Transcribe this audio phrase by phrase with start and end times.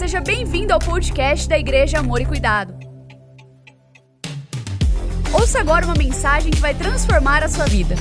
[0.00, 2.74] seja bem-vindo ao podcast da Igreja Amor e Cuidado.
[5.30, 7.94] Ouça agora uma mensagem que vai transformar a sua vida.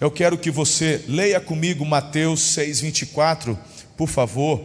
[0.00, 3.54] Eu quero que você leia comigo Mateus 6:24,
[3.98, 4.64] por favor.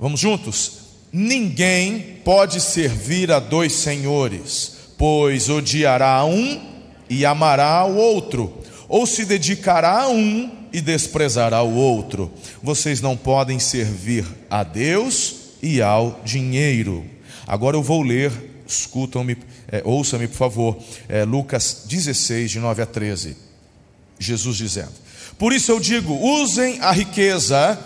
[0.00, 0.80] Vamos juntos?
[1.12, 6.71] Ninguém pode servir a dois senhores, pois odiará um
[7.08, 8.52] e amará o outro,
[8.88, 12.32] ou se dedicará a um e desprezará o outro.
[12.62, 17.04] Vocês não podem servir a Deus e ao dinheiro.
[17.46, 18.32] Agora eu vou ler,
[18.66, 19.36] escutam-me,
[19.70, 23.36] é, ouçam-me por favor, é, Lucas 16, de 9 a 13.
[24.18, 24.92] Jesus dizendo:
[25.38, 27.78] Por isso eu digo: usem a riqueza,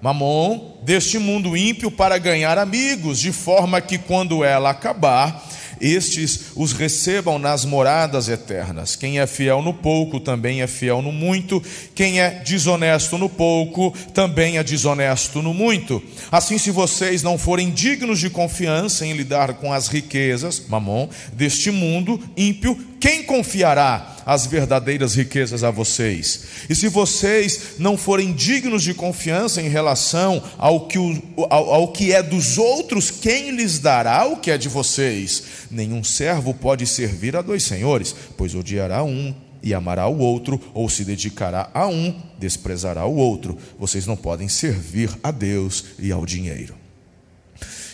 [0.00, 5.48] mamon, deste mundo ímpio para ganhar amigos, de forma que quando ela acabar,
[5.82, 8.94] estes os recebam nas moradas eternas.
[8.96, 11.62] Quem é fiel no pouco também é fiel no muito,
[11.94, 16.02] quem é desonesto no pouco também é desonesto no muito.
[16.30, 21.70] Assim, se vocês não forem dignos de confiança em lidar com as riquezas, mamon, deste
[21.70, 26.44] mundo ímpio, quem confiará as verdadeiras riquezas a vocês?
[26.70, 31.88] E se vocês não forem dignos de confiança em relação ao que, o, ao, ao
[31.88, 35.42] que é dos outros, quem lhes dará o que é de vocês?
[35.68, 40.88] Nenhum servo pode servir a dois senhores, pois odiará um e amará o outro, ou
[40.88, 43.58] se dedicará a um, desprezará o outro.
[43.80, 46.76] Vocês não podem servir a Deus e ao dinheiro.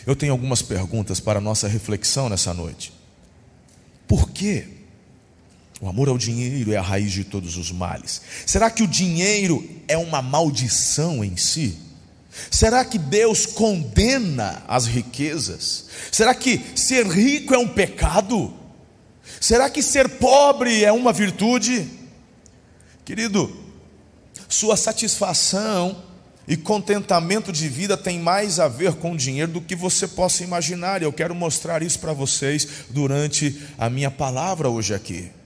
[0.06, 2.92] Eu tenho algumas perguntas para nossa reflexão nessa noite.
[4.06, 4.76] Por quê?
[5.80, 8.20] O amor ao dinheiro é a raiz de todos os males.
[8.44, 11.78] Será que o dinheiro é uma maldição em si?
[12.50, 15.86] Será que Deus condena as riquezas?
[16.10, 18.52] Será que ser rico é um pecado?
[19.40, 21.88] Será que ser pobre é uma virtude?
[23.04, 23.56] Querido,
[24.48, 26.04] sua satisfação
[26.46, 31.02] e contentamento de vida tem mais a ver com dinheiro do que você possa imaginar.
[31.02, 35.37] Eu quero mostrar isso para vocês durante a minha palavra hoje aqui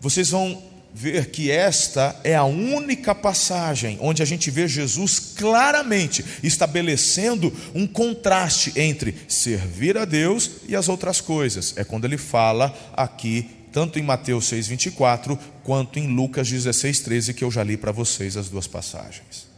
[0.00, 6.24] vocês vão ver que esta é a única passagem onde a gente vê Jesus claramente
[6.42, 11.74] estabelecendo um contraste entre servir a Deus e as outras coisas.
[11.76, 17.50] É quando ele fala aqui, tanto em Mateus 6,24, quanto em Lucas 16,13, que eu
[17.50, 19.48] já li para vocês as duas passagens.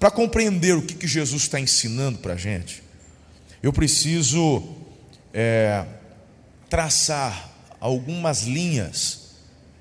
[0.00, 2.82] Para compreender o que, que Jesus está ensinando para a gente,
[3.62, 4.76] eu preciso
[5.32, 5.84] é,
[6.68, 9.23] traçar algumas linhas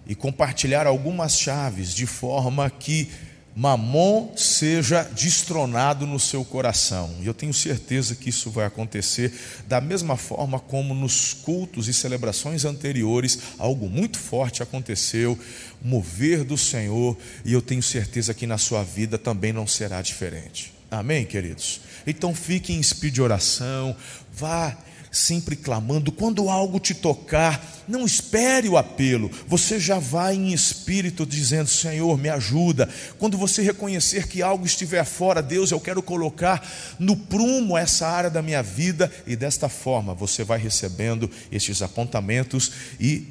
[0.06, 3.10] e compartilhar algumas chaves de forma que
[3.56, 7.16] Mamon seja destronado no seu coração.
[7.22, 9.32] E eu tenho certeza que isso vai acontecer
[9.68, 15.38] da mesma forma como nos cultos e celebrações anteriores, algo muito forte aconteceu,
[15.82, 17.16] mover do Senhor,
[17.46, 20.74] e eu tenho certeza que na sua vida também não será diferente.
[20.90, 21.82] Amém, queridos?
[22.08, 23.96] Então fique em espírito de oração,
[24.34, 24.76] vá
[25.14, 26.12] sempre clamando.
[26.12, 32.18] Quando algo te tocar, não espere o apelo, você já vai em espírito dizendo: Senhor,
[32.18, 32.90] me ajuda.
[33.20, 38.30] Quando você reconhecer que algo estiver fora, Deus, eu quero colocar no prumo essa área
[38.30, 43.28] da minha vida, e desta forma você vai recebendo estes apontamentos e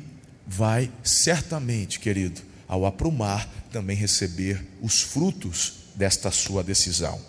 [0.47, 7.21] vai certamente, querido, ao aprumar, também receber os frutos desta sua decisão.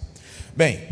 [0.55, 0.87] Bem,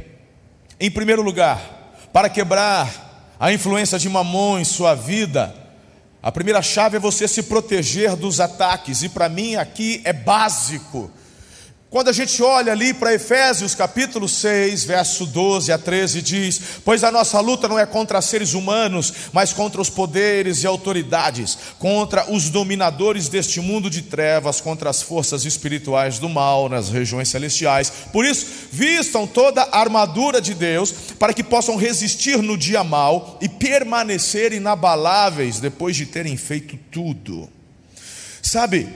[0.79, 3.10] em primeiro lugar, para quebrar
[3.41, 5.51] a influência de mamon em sua vida,
[6.21, 11.09] a primeira chave é você se proteger dos ataques, e para mim aqui é básico.
[11.91, 17.03] Quando a gente olha ali para Efésios capítulo 6, verso 12 a 13, diz: Pois
[17.03, 22.31] a nossa luta não é contra seres humanos, mas contra os poderes e autoridades, contra
[22.31, 27.91] os dominadores deste mundo de trevas, contra as forças espirituais do mal nas regiões celestiais.
[28.13, 33.37] Por isso, vistam toda a armadura de Deus, para que possam resistir no dia mal
[33.41, 37.49] e permanecer inabaláveis depois de terem feito tudo.
[38.41, 38.87] Sabe,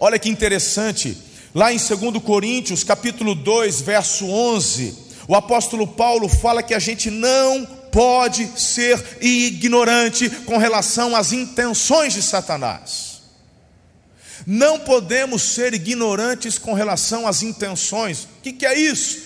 [0.00, 1.25] olha que interessante
[1.56, 4.94] Lá em 2 Coríntios, capítulo 2, verso 11,
[5.26, 12.12] o apóstolo Paulo fala que a gente não pode ser ignorante com relação às intenções
[12.12, 13.22] de Satanás.
[14.46, 18.24] Não podemos ser ignorantes com relação às intenções.
[18.24, 19.22] O que, que é isso?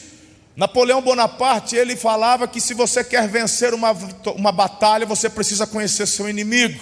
[0.55, 3.91] Napoleão Bonaparte ele falava que se você quer vencer uma,
[4.37, 6.81] uma batalha, você precisa conhecer seu inimigo.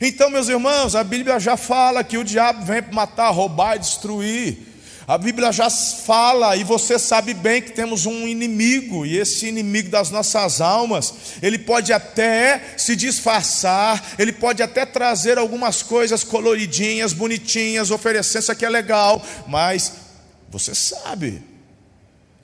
[0.00, 3.80] Então, meus irmãos, a Bíblia já fala que o diabo vem para matar, roubar e
[3.80, 4.68] destruir.
[5.08, 9.88] A Bíblia já fala, e você sabe bem que temos um inimigo, e esse inimigo
[9.88, 17.14] das nossas almas, ele pode até se disfarçar, ele pode até trazer algumas coisas coloridinhas,
[17.14, 19.94] bonitinhas, oferecer isso aqui é legal, mas
[20.50, 21.42] você sabe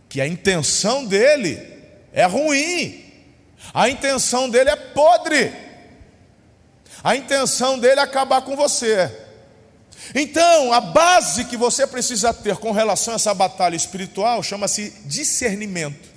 [0.09, 1.61] que a intenção dele
[2.15, 3.05] é ruim,
[3.75, 5.53] a intenção dele é podre,
[7.05, 9.15] a intenção dele é acabar com você.
[10.15, 16.09] Então, a base que você precisa ter com relação a essa batalha espiritual chama-se discernimento.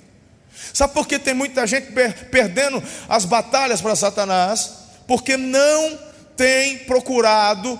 [0.72, 1.92] Sabe por que tem muita gente
[2.30, 4.70] perdendo as batalhas para Satanás?
[5.06, 5.98] Porque não
[6.36, 7.78] tem procurado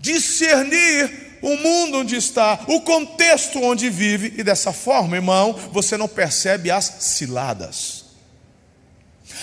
[0.00, 6.08] discernir o mundo onde está, o contexto onde vive, e dessa forma, irmão, você não
[6.08, 8.01] percebe as ciladas.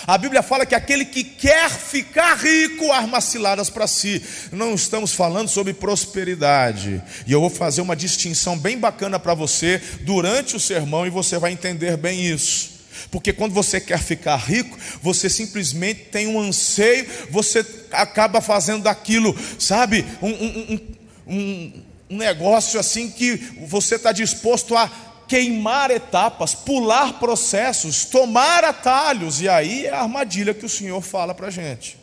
[0.07, 4.21] A Bíblia fala que aquele que quer ficar rico arma ciladas para si.
[4.51, 7.01] Não estamos falando sobre prosperidade.
[7.27, 11.37] E eu vou fazer uma distinção bem bacana para você durante o sermão e você
[11.37, 12.79] vai entender bem isso.
[13.11, 19.35] Porque quando você quer ficar rico, você simplesmente tem um anseio, você acaba fazendo daquilo,
[19.57, 20.79] sabe, um, um,
[21.27, 23.35] um, um negócio assim que
[23.67, 24.91] você está disposto a
[25.29, 31.35] queimar etapas, pular processos, tomar atalhos, e aí é a armadilha que o Senhor fala
[31.35, 31.97] para a gente.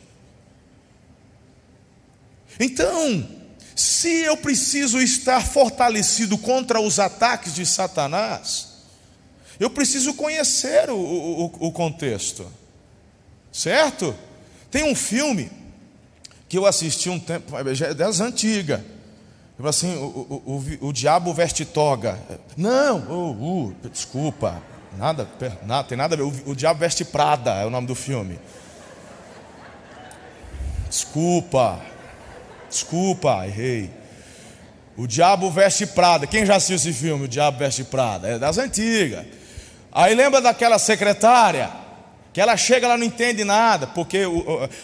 [2.57, 3.27] Então,
[3.75, 8.69] se eu preciso estar fortalecido contra os ataques de Satanás,
[9.59, 12.49] eu preciso conhecer o, o, o contexto,
[13.51, 14.15] certo?
[14.71, 15.51] Tem um filme
[16.47, 18.79] que eu assisti um tempo, é das antigas
[19.57, 22.17] Tipo assim, o, o, o, o, diabo veste toga.
[22.55, 24.61] Não, uh, uh, desculpa.
[24.95, 25.27] Nada,
[25.65, 26.23] nada, tem nada a ver.
[26.23, 28.39] O, o diabo veste Prada é o nome do filme.
[30.87, 31.79] Desculpa.
[32.69, 33.89] Desculpa, errei.
[34.95, 36.27] O Diabo Veste Prada.
[36.27, 37.25] Quem já assistiu esse filme?
[37.25, 38.27] O Diabo Veste Prada.
[38.27, 39.25] É das antigas.
[39.91, 41.69] Aí lembra daquela secretária?
[42.37, 44.19] Que ela chega, ela não entende nada, porque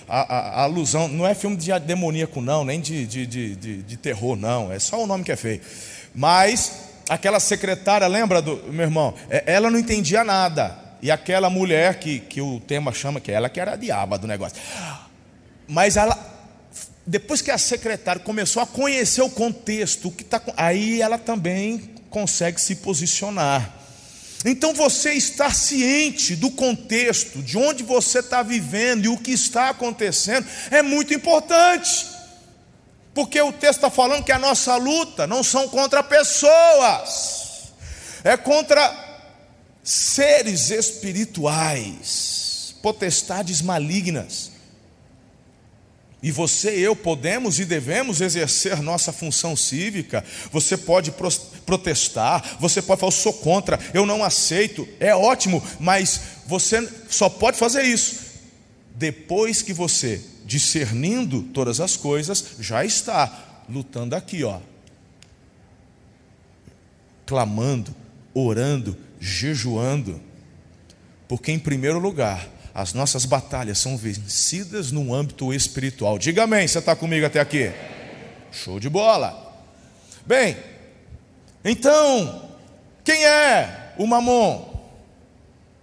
[0.10, 3.98] a, a, a alusão não é filme de demoníaco, não, nem de, de, de, de,
[3.98, 5.62] terror, não, é só o nome que é feio.
[6.16, 6.72] Mas
[7.08, 9.14] aquela secretária, lembra do meu irmão?
[9.30, 10.76] É, ela não entendia nada.
[11.00, 14.18] E aquela mulher que, que o tema chama, que é ela que era a diaba
[14.18, 14.58] do negócio.
[15.68, 16.18] Mas ela,
[17.06, 21.94] depois que a secretária começou a conhecer o contexto, o que tá, aí ela também
[22.10, 23.83] consegue se posicionar.
[24.46, 29.70] Então você estar ciente do contexto, de onde você está vivendo e o que está
[29.70, 32.08] acontecendo, é muito importante.
[33.14, 37.72] Porque o texto está falando que a nossa luta não são contra pessoas,
[38.24, 39.02] é contra
[39.84, 44.54] seres espirituais, potestades malignas.
[46.24, 50.24] E você e eu podemos e devemos exercer nossa função cívica.
[50.52, 51.12] Você pode
[51.66, 57.30] protestar, você pode falar, eu sou contra, eu não aceito, é ótimo, mas você só
[57.30, 58.24] pode fazer isso
[58.96, 64.60] depois que você, discernindo todas as coisas, já está lutando aqui, ó,
[67.26, 67.96] clamando,
[68.34, 70.22] orando, jejuando,
[71.28, 76.18] porque em primeiro lugar, as nossas batalhas são vencidas no âmbito espiritual.
[76.18, 77.72] Diga amém, você está comigo até aqui?
[78.52, 79.40] Show de bola.
[80.26, 80.58] Bem,
[81.64, 82.50] então,
[83.04, 84.74] quem é o mamon?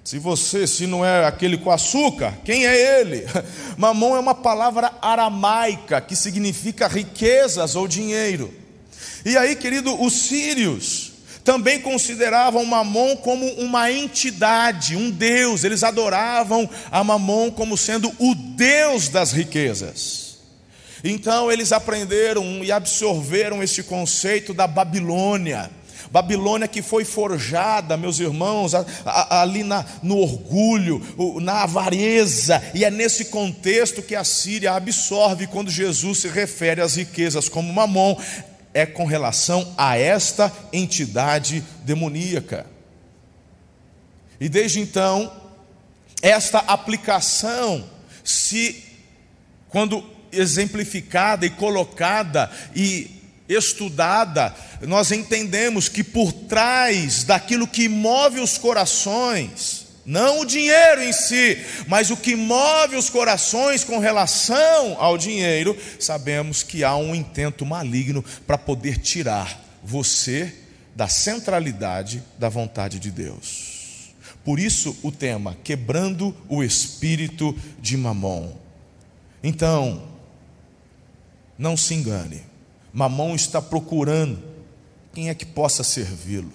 [0.03, 3.25] Se você, se não é aquele com açúcar, quem é ele?
[3.77, 8.53] Mamon é uma palavra aramaica que significa riquezas ou dinheiro.
[9.25, 11.13] E aí, querido, os sírios,
[11.45, 15.65] também consideravam Mamon como uma entidade, um Deus.
[15.65, 20.39] Eles adoravam a Mamon como sendo o Deus das riquezas.
[21.05, 25.71] Então eles aprenderam e absorveram esse conceito da Babilônia.
[26.11, 28.73] Babilônia que foi forjada, meus irmãos,
[29.05, 31.01] ali na, no orgulho,
[31.41, 36.97] na avareza, e é nesse contexto que a Síria absorve quando Jesus se refere às
[36.97, 38.17] riquezas como mamon
[38.75, 42.67] é com relação a esta entidade demoníaca.
[44.41, 45.31] E desde então,
[46.23, 47.85] esta aplicação,
[48.25, 48.85] se
[49.69, 53.20] quando exemplificada e colocada e
[53.53, 61.13] estudada, nós entendemos que por trás daquilo que move os corações, não o dinheiro em
[61.13, 67.15] si, mas o que move os corações com relação ao dinheiro, sabemos que há um
[67.15, 70.55] intento maligno para poder tirar você
[70.95, 74.11] da centralidade da vontade de Deus.
[74.45, 78.53] Por isso o tema, quebrando o espírito de Mamon.
[79.43, 80.09] Então,
[81.59, 82.43] não se engane,
[82.93, 84.43] Mamon está procurando
[85.13, 86.53] quem é que possa servi-lo.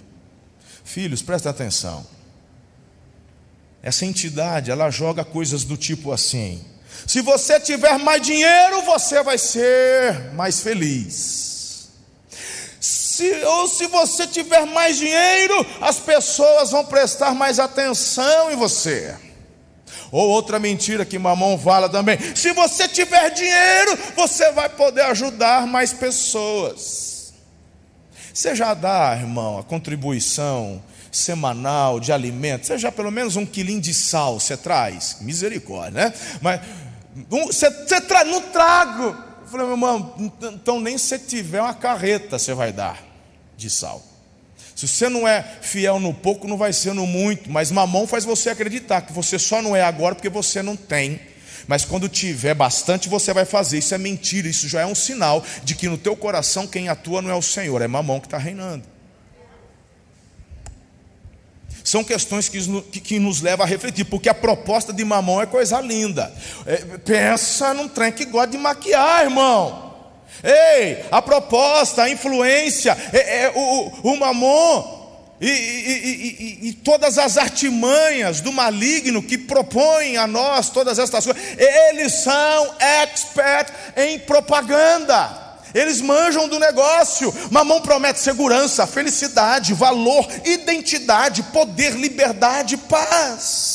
[0.84, 2.06] Filhos, prestem atenção.
[3.82, 6.63] Essa entidade, ela joga coisas do tipo assim:
[7.06, 11.89] se você tiver mais dinheiro, você vai ser mais feliz.
[12.80, 19.15] Se, ou se você tiver mais dinheiro, as pessoas vão prestar mais atenção em você.
[20.12, 25.68] Ou outra mentira que mamão fala também: se você tiver dinheiro, você vai poder ajudar
[25.68, 27.34] mais pessoas.
[28.34, 33.94] Você já dá, irmão, a contribuição semanal de alimento, seja pelo menos um quilinho de
[33.94, 36.14] sal, você traz, misericórdia, né?
[36.42, 36.60] Mas
[37.30, 37.72] você,
[38.02, 39.04] traz, não trago.
[39.44, 43.02] Eu falei, meu irmão, então nem se tiver uma carreta você vai dar
[43.56, 44.04] de sal.
[44.88, 47.51] Se você não é fiel no pouco, não vai ser no muito.
[47.51, 51.20] Mas mamão faz você acreditar que você só não é agora porque você não tem.
[51.68, 53.80] Mas quando tiver bastante, você vai fazer.
[53.80, 54.48] Isso é mentira.
[54.48, 57.42] Isso já é um sinal de que no teu coração quem atua não é o
[57.42, 58.84] Senhor, é mamão que está reinando.
[61.84, 62.60] São questões que,
[63.00, 66.34] que, nos levam a refletir, porque a proposta de mamão é coisa linda.
[66.65, 69.85] É, pensa num trem que gosta de maquiar, irmão.
[70.44, 74.96] Ei, a proposta, a influência, é, é o, o mamon
[75.39, 81.25] e, e, e, e, todas as artimanhas do maligno que propõem a nós todas estas
[81.25, 85.44] coisas, eles são expert em propaganda.
[85.74, 87.34] Eles manjam do negócio.
[87.51, 93.75] Mamão promete segurança, felicidade, valor, identidade, poder, liberdade, paz.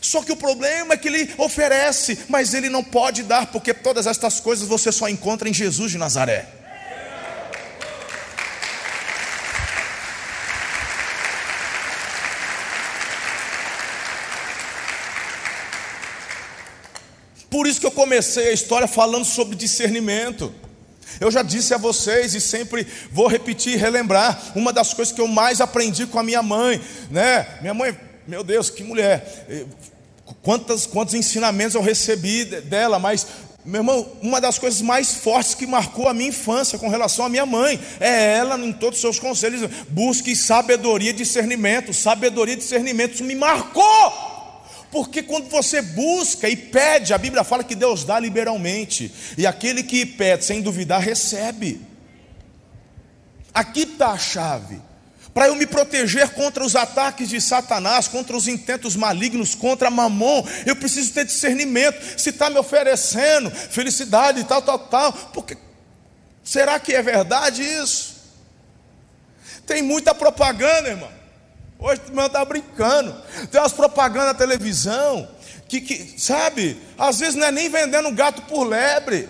[0.00, 4.06] Só que o problema é que ele oferece, mas ele não pode dar, porque todas
[4.06, 6.46] estas coisas você só encontra em Jesus de Nazaré.
[17.56, 20.52] Por isso que eu comecei a história falando sobre discernimento.
[21.18, 25.20] Eu já disse a vocês e sempre vou repetir e relembrar, uma das coisas que
[25.20, 26.78] eu mais aprendi com a minha mãe,
[27.10, 27.46] né?
[27.62, 29.46] Minha mãe, meu Deus, que mulher
[30.42, 33.26] Quantos, quantos ensinamentos eu recebi dela, mas,
[33.64, 37.28] meu irmão, uma das coisas mais fortes que marcou a minha infância com relação à
[37.28, 41.94] minha mãe é ela, em todos os seus conselhos, busque sabedoria e discernimento.
[41.94, 44.12] Sabedoria e discernimento, isso me marcou.
[44.90, 49.82] Porque quando você busca e pede, a Bíblia fala que Deus dá liberalmente, e aquele
[49.82, 51.80] que pede sem duvidar recebe.
[53.54, 54.80] Aqui está a chave
[55.36, 60.42] para eu me proteger contra os ataques de Satanás, contra os intentos malignos, contra Mamon,
[60.64, 62.18] eu preciso ter discernimento.
[62.18, 65.58] Se está me oferecendo felicidade e tal, tal, tal, porque
[66.42, 68.16] será que é verdade isso?
[69.66, 71.12] Tem muita propaganda, irmão.
[71.78, 73.14] Hoje o irmão está brincando.
[73.50, 75.28] Tem umas propagandas na televisão
[75.68, 79.28] que, que, sabe, às vezes não é nem vendendo gato por lebre.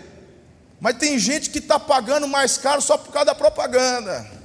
[0.81, 4.36] Mas tem gente que está pagando mais caro só por causa da propaganda.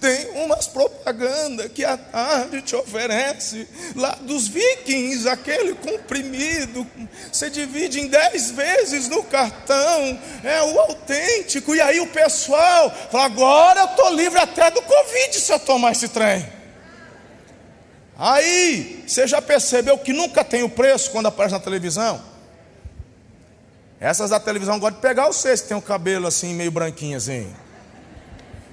[0.00, 6.86] Tem umas propagandas que a tarde te oferece, lá dos vikings, aquele comprimido,
[7.30, 13.26] você divide em dez vezes no cartão, é o autêntico, e aí o pessoal fala:
[13.26, 16.46] agora eu estou livre até do Covid se eu tomar esse trem.
[18.18, 22.20] Aí, você já percebeu que nunca tem o preço quando aparece na televisão?
[24.00, 27.54] Essas da televisão gostam de pegar vocês que tem o cabelo assim, meio branquinho assim.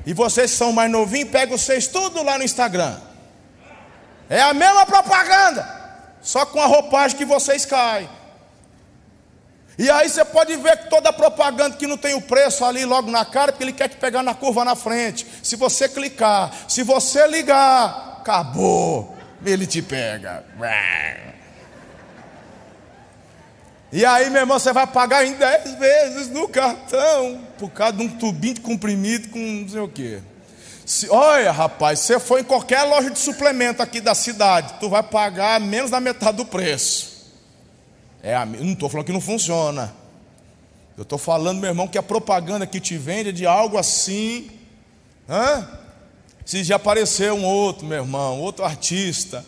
[0.07, 2.95] E vocês que são mais novinhos, pegam vocês tudo lá no Instagram.
[4.29, 5.67] É a mesma propaganda,
[6.21, 8.07] só com a roupagem que vocês caem.
[9.77, 13.11] E aí você pode ver que toda propaganda que não tem o preço ali logo
[13.11, 15.27] na cara, porque ele quer te pegar na curva na frente.
[15.43, 19.13] Se você clicar, se você ligar, acabou.
[19.45, 20.45] Ele te pega.
[23.91, 28.03] E aí, meu irmão, você vai pagar em 10 vezes no cartão, por causa de
[28.03, 30.19] um tubinho de comprimido com não sei o quê.
[30.85, 34.89] Se, olha, rapaz, se você for em qualquer loja de suplemento aqui da cidade, tu
[34.89, 37.17] vai pagar menos da metade do preço.
[38.21, 39.93] É, não estou falando que não funciona.
[40.97, 44.49] Eu estou falando, meu irmão, que a propaganda que te vende é de algo assim.
[45.29, 45.67] Hã?
[46.45, 49.45] Se já apareceu um outro, meu irmão, outro artista.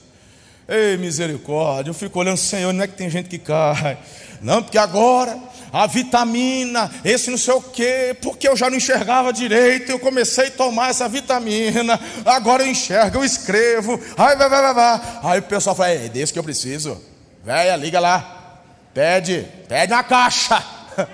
[0.69, 3.97] Ei, misericórdia, eu fico olhando, Senhor, não é que tem gente que cai.
[4.39, 5.35] Não, porque agora
[5.73, 10.47] a vitamina, esse não sei o quê, porque eu já não enxergava direito, eu comecei
[10.47, 15.01] a tomar essa vitamina, agora eu enxergo, eu escrevo, aí vai, vai, vai, vai.
[15.23, 17.01] Aí o pessoal fala, é desse que eu preciso.
[17.43, 18.61] Véia, liga lá,
[18.93, 20.63] pede, pede uma caixa.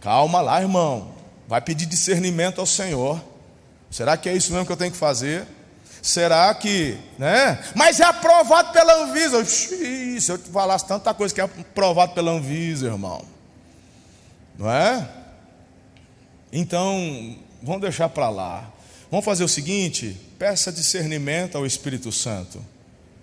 [0.00, 1.14] Calma lá, irmão.
[1.48, 3.22] Vai pedir discernimento ao Senhor.
[3.90, 5.46] Será que é isso mesmo que eu tenho que fazer?
[6.06, 7.58] Será que, né?
[7.74, 9.40] Mas é aprovado pela Anvisa.
[9.42, 13.24] Ixi, se eu te falasse tanta coisa que é aprovado pela Anvisa, irmão.
[14.56, 15.04] Não é?
[16.52, 18.72] Então, vamos deixar para lá.
[19.10, 22.64] Vamos fazer o seguinte: peça discernimento ao Espírito Santo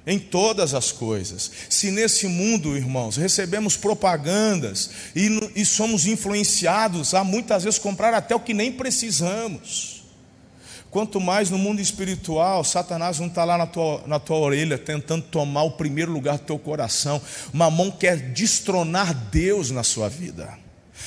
[0.05, 1.49] em todas as coisas.
[1.69, 8.35] Se nesse mundo, irmãos, recebemos propagandas e, e, somos influenciados a muitas vezes comprar até
[8.35, 9.92] o que nem precisamos.
[10.93, 15.23] Quanto mais no mundo espiritual, Satanás não está lá na tua, na tua orelha tentando
[15.23, 17.19] tomar o primeiro lugar do teu coração.
[17.51, 20.55] Mamão quer destronar Deus na sua vida.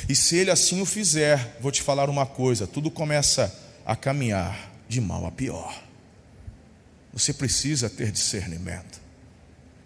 [0.08, 4.72] E se ele assim o fizer, vou te falar uma coisa: tudo começa a caminhar
[4.88, 5.80] de mal a pior.
[7.12, 9.00] Você precisa ter discernimento.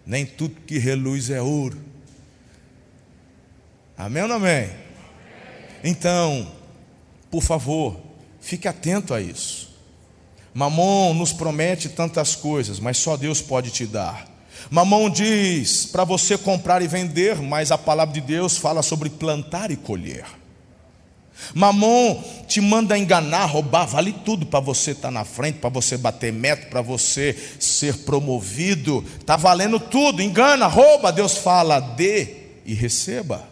[0.03, 1.79] Nem tudo que reluz é ouro.
[3.95, 4.67] Amém ou não amém?
[5.83, 6.51] Então,
[7.29, 8.01] por favor,
[8.41, 9.70] fique atento a isso.
[10.53, 14.27] Mamon nos promete tantas coisas, mas só Deus pode te dar.
[14.69, 19.71] Mamon diz para você comprar e vender, mas a palavra de Deus fala sobre plantar
[19.71, 20.25] e colher.
[21.53, 25.97] Mamon te manda enganar, roubar, vale tudo para você estar tá na frente, para você
[25.97, 29.03] bater meta, para você ser promovido.
[29.19, 31.11] Está valendo tudo, engana, rouba.
[31.11, 33.49] Deus fala, dê e receba.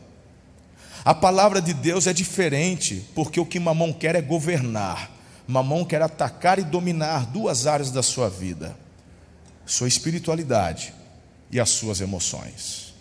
[1.03, 5.18] A palavra de Deus é diferente, porque o que Mamon quer é governar.
[5.49, 8.77] Mamon quer atacar e dominar duas áreas da sua vida:
[9.65, 10.93] sua espiritualidade
[11.51, 12.93] e as suas emoções.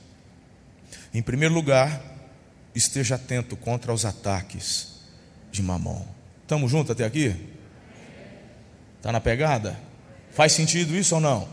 [1.12, 2.00] Em primeiro lugar,
[2.74, 4.94] esteja atento contra os ataques
[5.52, 6.02] de Mamon.
[6.40, 7.36] Estamos juntos até aqui?
[8.96, 9.78] Está na pegada?
[10.30, 11.46] Faz sentido isso ou não?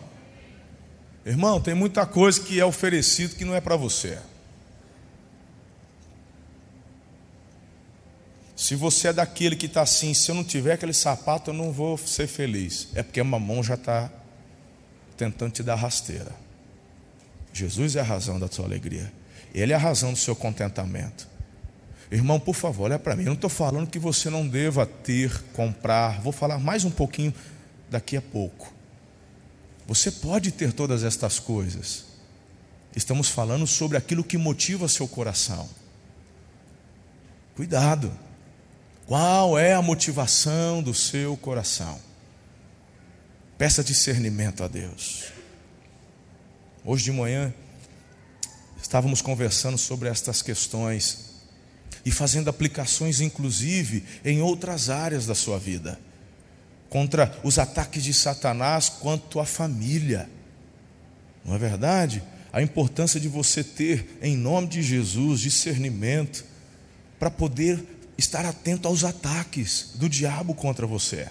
[1.25, 4.17] Irmão, tem muita coisa que é oferecido que não é para você.
[8.65, 11.71] Se você é daquele que está assim, se eu não tiver aquele sapato, eu não
[11.71, 12.87] vou ser feliz.
[12.95, 14.09] É porque a mamão já está
[15.15, 16.31] tentando te dar rasteira.
[17.53, 19.13] Jesus é a razão da sua alegria.
[19.53, 21.27] Ele é a razão do seu contentamento.
[22.11, 23.21] Irmão, por favor, olha para mim.
[23.21, 26.19] Eu não estou falando que você não deva ter, comprar.
[26.21, 27.35] Vou falar mais um pouquinho
[27.87, 28.73] daqui a pouco.
[29.85, 32.05] Você pode ter todas estas coisas.
[32.95, 35.69] Estamos falando sobre aquilo que motiva seu coração.
[37.55, 38.24] Cuidado.
[39.05, 41.99] Qual é a motivação do seu coração?
[43.57, 45.25] Peça discernimento a Deus.
[46.83, 47.53] Hoje de manhã,
[48.85, 51.31] Estávamos conversando sobre estas questões
[52.05, 55.99] e fazendo aplicações, inclusive, em outras áreas da sua vida,
[56.87, 60.29] contra os ataques de Satanás quanto à família.
[61.43, 62.21] Não é verdade?
[62.53, 66.45] A importância de você ter, em nome de Jesus, discernimento
[67.17, 67.83] para poder
[68.17, 71.27] estar atento aos ataques do diabo contra você.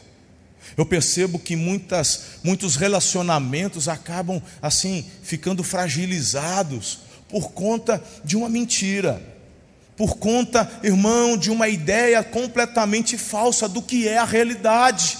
[0.76, 9.22] Eu percebo que muitas, muitos relacionamentos acabam assim ficando fragilizados por conta de uma mentira,
[9.96, 15.18] por conta, irmão, de uma ideia completamente falsa do que é a realidade.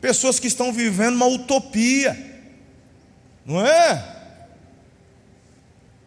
[0.00, 2.16] Pessoas que estão vivendo uma utopia,
[3.44, 4.09] não é?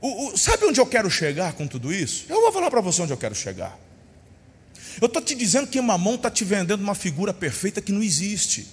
[0.04, 2.26] O, o, sabe onde eu quero chegar com tudo isso?
[2.28, 3.80] Eu vou falar para você onde eu quero chegar.
[5.02, 8.68] Eu estou te dizendo que Mamão está te vendendo uma figura perfeita que não existe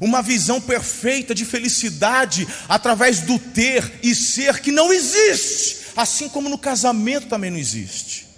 [0.00, 6.48] uma visão perfeita de felicidade através do ter e ser que não existe, assim como
[6.48, 8.28] no casamento também não existe.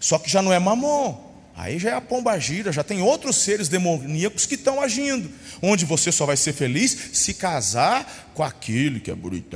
[0.00, 1.22] Só que já não é mamon,
[1.54, 5.30] aí já é a pomba gira, já tem outros seres demoníacos que estão agindo,
[5.60, 9.54] onde você só vai ser feliz se casar com aquele que é bonito.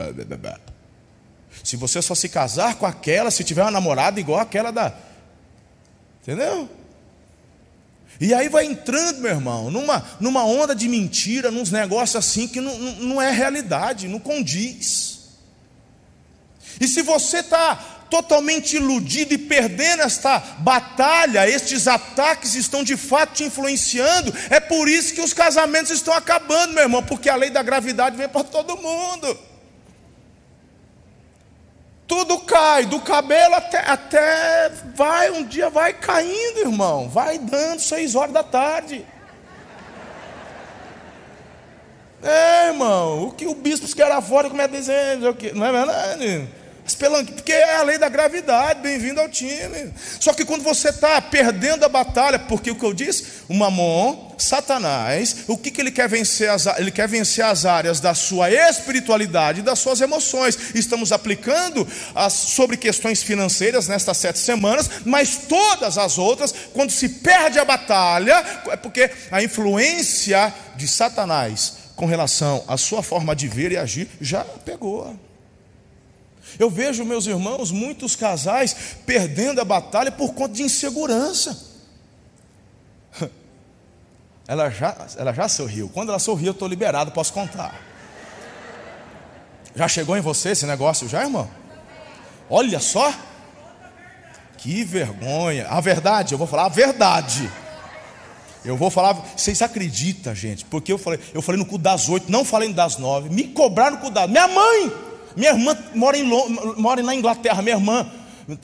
[1.66, 4.94] Se você só se casar com aquela, se tiver uma namorada igual aquela da.
[6.22, 6.70] Entendeu?
[8.20, 12.60] E aí vai entrando, meu irmão, numa, numa onda de mentira, nos negócios assim que
[12.60, 15.22] não, não é realidade, não condiz.
[16.80, 17.74] E se você está
[18.08, 24.88] totalmente iludido e perdendo esta batalha, estes ataques estão de fato te influenciando, é por
[24.88, 28.44] isso que os casamentos estão acabando, meu irmão, porque a lei da gravidade vem para
[28.44, 29.55] todo mundo.
[32.06, 37.08] Tudo cai, do cabelo até, até vai, um dia vai caindo, irmão.
[37.08, 39.04] Vai dando seis horas da tarde.
[42.22, 46.48] É, irmão, o que o bispo quer lá fora, como é dizendo, não é verdade?
[47.32, 49.92] Porque é a lei da gravidade, bem-vindo ao time.
[50.20, 54.34] Só que quando você está perdendo a batalha, porque o que eu disse, o mamon,
[54.38, 56.50] Satanás, o que, que ele quer vencer?
[56.50, 60.74] As, ele quer vencer as áreas da sua espiritualidade e das suas emoções.
[60.74, 67.08] Estamos aplicando as, sobre questões financeiras nestas sete semanas, mas todas as outras, quando se
[67.08, 73.48] perde a batalha, é porque a influência de Satanás com relação à sua forma de
[73.48, 75.25] ver e agir já pegou.
[76.58, 81.74] Eu vejo, meus irmãos, muitos casais perdendo a batalha por conta de insegurança.
[84.48, 85.90] Ela já, ela já sorriu.
[85.92, 87.74] Quando ela sorriu, eu estou liberado, posso contar.
[89.74, 91.50] Já chegou em você esse negócio, já, irmão?
[92.48, 93.12] Olha só.
[94.56, 95.66] Que vergonha.
[95.68, 97.50] A verdade, eu vou falar a verdade.
[98.64, 100.64] Eu vou falar, vocês acreditam, gente?
[100.64, 103.28] Porque eu falei, eu falei no cu das oito, não falei no das nove.
[103.28, 104.28] Me cobraram no cu das.
[104.28, 104.92] Minha mãe,
[105.36, 106.24] minha irmã mora, em,
[106.76, 108.10] mora na Inglaterra, minha irmã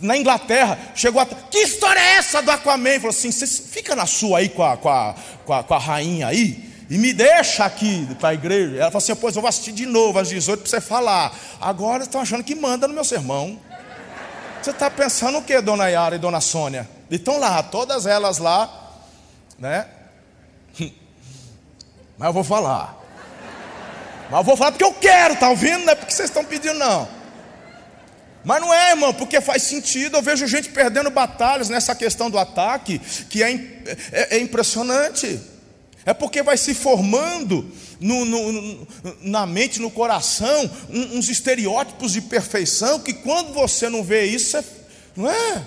[0.01, 1.27] na Inglaterra, chegou a.
[1.27, 2.97] Que história é essa do Aquaman?
[2.97, 5.79] Falou assim: você fica na sua aí com a, com a, com a, com a
[5.79, 8.77] rainha aí e me deixa aqui para a igreja.
[8.77, 11.37] Ela falou assim: pois eu vou assistir de novo às 18 para você falar.
[11.61, 13.59] Agora estão achando que manda no meu sermão.
[14.63, 16.89] Você está pensando o que, dona Yara e dona Sônia?
[17.11, 18.93] E estão lá, todas elas lá,
[19.59, 19.89] né?
[22.17, 23.02] Mas eu vou falar.
[24.33, 25.85] Mas eu vou falar porque eu quero, tá ouvindo?
[25.85, 27.07] Não é porque vocês estão pedindo, não.
[28.42, 30.16] Mas não é, irmão, porque faz sentido.
[30.16, 33.53] Eu vejo gente perdendo batalhas nessa questão do ataque, que é,
[34.11, 35.38] é, é impressionante.
[36.07, 38.88] É porque vai se formando no, no,
[39.21, 44.64] na mente, no coração, uns estereótipos de perfeição que quando você não vê isso, é,
[45.14, 45.62] não é?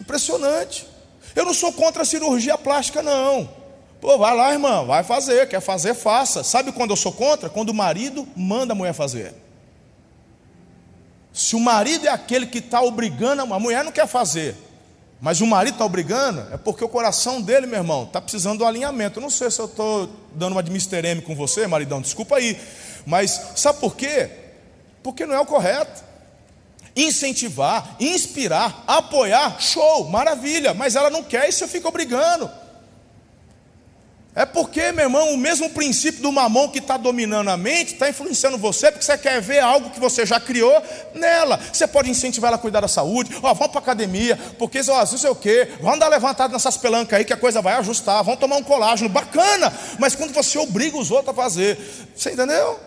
[0.00, 0.86] Impressionante.
[1.34, 3.65] Eu não sou contra a cirurgia plástica, não.
[4.14, 6.44] Vai lá, irmã, vai fazer, quer fazer, faça.
[6.44, 7.48] Sabe quando eu sou contra?
[7.48, 9.34] Quando o marido manda a mulher fazer.
[11.32, 14.56] Se o marido é aquele que está obrigando, a mulher não quer fazer,
[15.20, 18.64] mas o marido está obrigando, é porque o coração dele, meu irmão, está precisando do
[18.64, 19.18] alinhamento.
[19.18, 21.04] Eu não sei se eu estou dando uma de Mr.
[21.04, 22.58] M com você, maridão, desculpa aí.
[23.04, 24.30] Mas sabe por quê?
[25.02, 26.04] Porque não é o correto.
[26.94, 32.48] Incentivar, inspirar, apoiar, show, maravilha, mas ela não quer e você fica obrigando.
[34.36, 38.10] É porque, meu irmão, o mesmo princípio do mamão que está dominando a mente está
[38.10, 40.82] influenciando você, porque você quer ver algo que você já criou
[41.14, 41.58] nela.
[41.72, 45.06] Você pode incentivar ela a cuidar da saúde, ó, vamos para academia, porque ó, não
[45.06, 48.38] sei o quê, vamos dar levantada nessas pelancas aí que a coisa vai ajustar, vamos
[48.38, 51.78] tomar um colágeno, bacana, mas quando você obriga os outros a fazer,
[52.14, 52.78] você entendeu?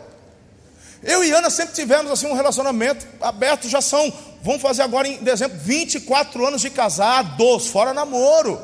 [1.01, 5.17] Eu e Ana sempre tivemos assim um relacionamento aberto, já são, vamos fazer agora em
[5.17, 8.62] dezembro, 24 anos de casados, fora namoro.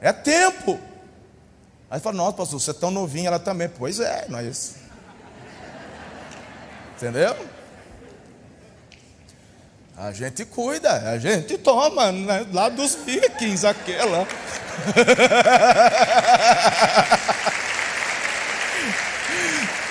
[0.00, 0.80] É tempo.
[1.94, 3.68] Aí fala, nossa, pastor, você é tão novinho, ela também.
[3.68, 4.74] Pois é, nós.
[6.96, 7.36] Entendeu?
[9.96, 12.44] A gente cuida, a gente toma, né?
[12.52, 14.26] lá dos vikings, aquela.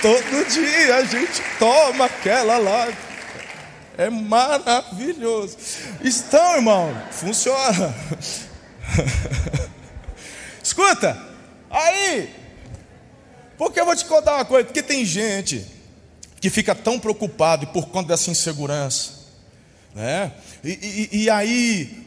[0.01, 2.89] Todo dia a gente toma aquela lá.
[3.97, 5.57] É maravilhoso.
[6.01, 7.95] Estão, irmão, funciona.
[10.61, 11.31] Escuta.
[11.73, 12.29] Aí,
[13.57, 15.65] porque eu vou te contar uma coisa, porque tem gente
[16.39, 19.13] que fica tão preocupado por conta dessa insegurança,
[19.95, 20.31] né?
[20.63, 22.05] E, e, e aí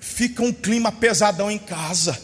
[0.00, 2.18] fica um clima pesadão em casa.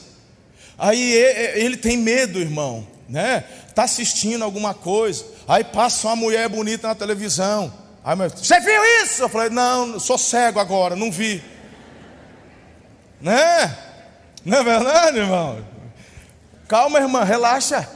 [0.76, 1.12] Aí
[1.54, 3.44] ele tem medo, irmão, né?
[3.72, 7.72] Tá assistindo alguma coisa, aí passa uma mulher bonita na televisão.
[8.02, 9.22] Aí, você viu isso?
[9.22, 11.40] Eu falei, não, sou cego agora, não vi.
[13.20, 13.78] Né?
[14.44, 15.73] Não é verdade, irmão?
[16.68, 17.88] Calma, irmã, relaxa.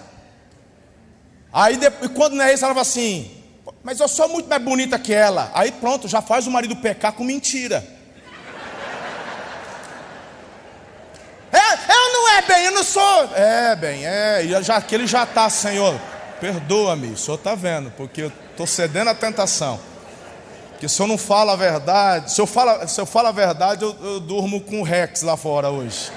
[1.53, 3.31] Aí depois, quando não é isso, ela fala assim:
[3.83, 5.51] Mas eu sou muito mais bonita que ela.
[5.55, 7.85] Aí pronto, já faz o marido pecar com mentira.
[11.51, 13.25] É, eu não é bem, eu não sou.
[13.35, 14.45] É, bem, é.
[14.45, 15.99] E já que ele já está, Senhor,
[16.39, 19.81] perdoa-me, o Senhor está vendo, porque eu estou cedendo à tentação.
[20.79, 23.83] Que se eu não falo a verdade, se eu falo, se eu falo a verdade,
[23.83, 26.13] eu, eu durmo com o Rex lá fora hoje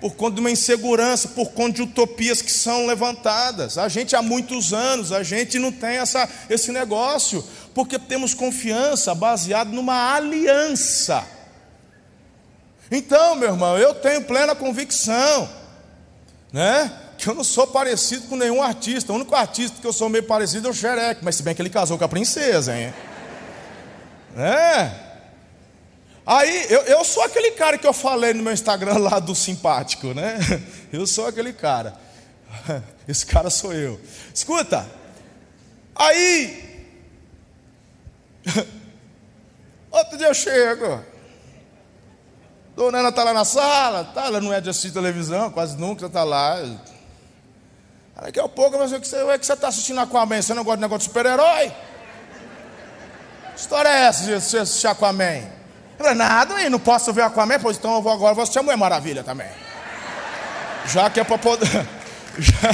[0.00, 3.78] por conta de uma insegurança, por conta de utopias que são levantadas.
[3.78, 9.14] A gente há muitos anos, a gente não tem essa, esse negócio, porque temos confiança
[9.14, 11.26] baseado numa aliança.
[12.90, 15.48] Então, meu irmão, eu tenho plena convicção,
[16.52, 16.92] né?
[17.18, 19.12] Que eu não sou parecido com nenhum artista.
[19.12, 21.62] O único artista que eu sou meio parecido é o Xerec, mas se bem que
[21.62, 22.92] ele casou com a princesa, hein?
[24.36, 25.05] É.
[26.26, 30.12] Aí eu, eu sou aquele cara que eu falei no meu Instagram lá do simpático,
[30.12, 30.38] né?
[30.92, 31.94] Eu sou aquele cara.
[33.06, 34.00] Esse cara sou eu.
[34.34, 34.88] Escuta.
[35.94, 36.88] Aí.
[39.90, 41.02] Outro dia eu chego.
[42.74, 46.06] Dona Ana está lá na sala, tá, ela não é de assistir televisão, quase nunca
[46.06, 46.58] está lá.
[48.20, 50.76] Daqui a pouco eu vou dizer é que você está assistindo Aquaman, você não gosta
[50.76, 51.72] de negócio de super-herói?
[53.54, 55.55] Que história é essa de assistir Aquaman?
[55.98, 58.60] Eu falei, nada, eu não posso ver Aquaman, pois então eu vou agora, vou assistir
[58.60, 59.48] Mulher Maravilha também.
[60.86, 61.68] Já que é para poder.
[62.38, 62.70] Já...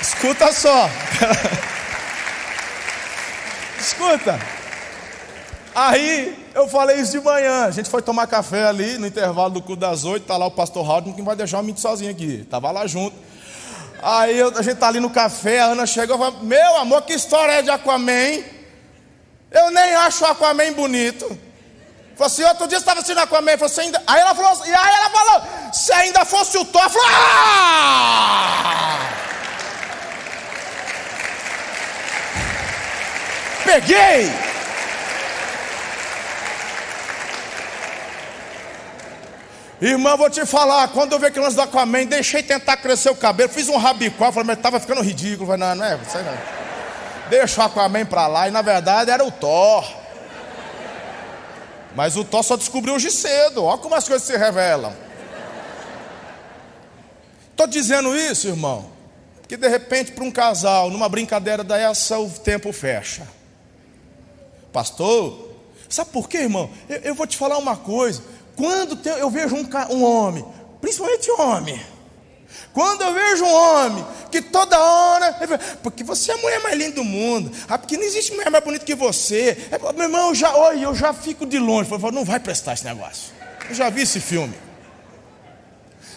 [0.00, 0.88] Escuta só.
[3.78, 4.38] Escuta.
[5.74, 7.66] Aí eu falei isso de manhã.
[7.66, 10.26] A gente foi tomar café ali no intervalo do culto das oito.
[10.26, 12.46] Tá lá o pastor Raul, que vai deixar o menino sozinho aqui.
[12.50, 13.16] Tava lá junto.
[14.02, 17.12] Aí a gente tá ali no café, a Ana chegou e falou: Meu amor, que
[17.12, 18.42] história é de Aquaman?
[19.50, 21.47] Eu nem acho o Aquaman bonito.
[22.18, 24.02] Falou assim, outro dia estava assistindo Aquaman, falou assim, ainda...
[24.04, 28.98] aí ela falou, e aí ela falou, se ainda fosse o Thor, falou, ah!
[33.64, 34.32] Peguei!
[39.80, 43.14] Irmã, vou te falar, quando eu vi aquele lance do Aquaman, deixei tentar crescer o
[43.14, 45.46] cabelo, fiz um rabicó, falei, mas estava ficando ridículo.
[45.46, 46.36] Falei, não, não é, sei não.
[47.30, 50.07] Deixa o Aquaman para lá, e na verdade era o Thor.
[51.94, 54.92] Mas o Thor só descobriu hoje cedo, olha como as coisas se revelam.
[57.50, 58.88] Estou dizendo isso, irmão,
[59.48, 63.26] que de repente para um casal, numa brincadeira dessa, o tempo fecha.
[64.72, 65.48] Pastor,
[65.88, 66.70] sabe por quê, irmão?
[66.88, 68.22] Eu, eu vou te falar uma coisa.
[68.54, 70.44] Quando eu vejo um, um homem,
[70.80, 71.80] principalmente homem,
[72.72, 75.36] quando eu vejo um homem que toda hora,
[75.82, 78.64] porque você é a mulher mais linda do mundo, ah, porque não existe mulher mais
[78.64, 82.12] bonita que você, é, meu irmão, eu já, olha, eu já fico de longe, falo,
[82.12, 83.32] não vai prestar esse negócio.
[83.68, 84.54] Eu já vi esse filme.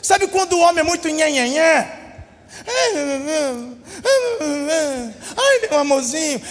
[0.02, 1.88] Sabe quando o homem é muito nhanhanhã?
[5.38, 6.41] Ai, meu amorzinho.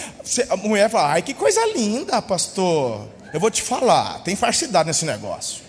[0.49, 3.07] A mulher fala, ai, que coisa linda, pastor.
[3.33, 5.61] Eu vou te falar, tem farsidade nesse negócio.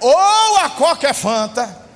[0.00, 1.87] Ou a coca é fanta,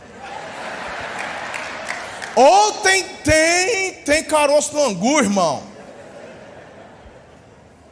[2.35, 5.62] ou tem, tem, tem caroço no angu, irmão.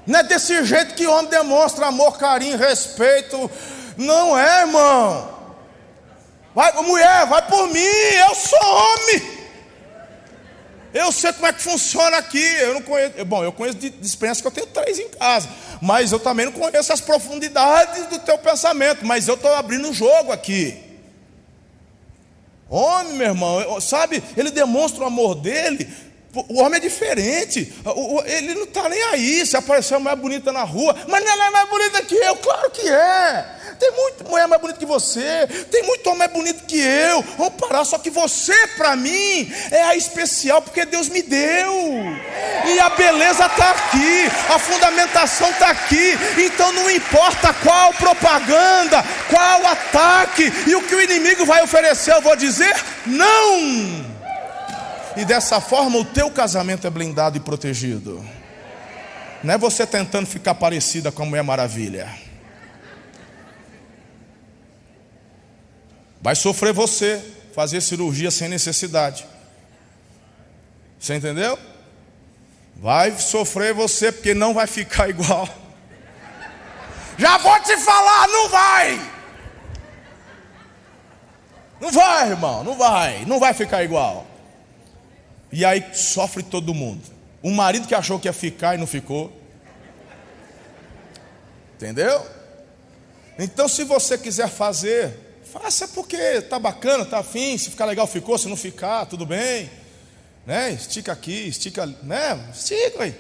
[0.07, 3.51] Não é desse jeito que homem demonstra amor, carinho, respeito.
[3.97, 5.39] Não é, irmão.
[6.55, 9.41] Vai, mulher, vai por mim, eu sou homem.
[10.93, 12.45] Eu sei como é que funciona aqui.
[12.59, 13.25] Eu não conheço.
[13.25, 15.49] Bom, eu conheço de, experiência que eu tenho três em casa.
[15.81, 19.07] Mas eu também não conheço as profundidades do teu pensamento.
[19.07, 20.90] Mas eu estou abrindo o jogo aqui.
[22.71, 24.23] Homem, meu irmão, sabe?
[24.37, 25.89] Ele demonstra o amor dele.
[26.33, 27.73] O homem é diferente.
[28.27, 30.95] Ele não está nem aí se aparecer uma mulher bonita na rua.
[31.09, 32.37] Mas não é mais bonita que eu.
[32.37, 33.60] Claro que é.
[33.81, 37.23] Tem muita mulher mais bonita que você, tem muito homem mais bonito que eu.
[37.39, 41.73] Vamos parar, só que você, para mim, é a especial porque Deus me deu.
[42.67, 46.13] E a beleza está aqui, a fundamentação está aqui.
[46.37, 52.21] Então não importa qual propaganda, qual ataque e o que o inimigo vai oferecer, eu
[52.21, 54.05] vou dizer não.
[55.17, 58.23] E dessa forma o teu casamento é blindado e protegido.
[59.43, 62.30] Não é você tentando ficar parecida com a Mulher Maravilha.
[66.21, 67.23] Vai sofrer você
[67.55, 69.27] fazer cirurgia sem necessidade.
[70.99, 71.59] Você entendeu?
[72.77, 75.49] Vai sofrer você porque não vai ficar igual.
[77.19, 79.11] Já vou te falar, não vai.
[81.81, 84.27] Não vai, irmão, não vai, não vai ficar igual.
[85.51, 87.03] E aí sofre todo mundo.
[87.43, 89.33] Um marido que achou que ia ficar e não ficou.
[91.75, 92.27] Entendeu?
[93.39, 98.39] Então, se você quiser fazer, Faça porque está bacana, está afim, se ficar legal ficou,
[98.39, 99.69] se não ficar, tudo bem.
[100.47, 100.73] Né?
[100.73, 102.49] Estica aqui, estica, né?
[102.53, 103.15] Estica aí.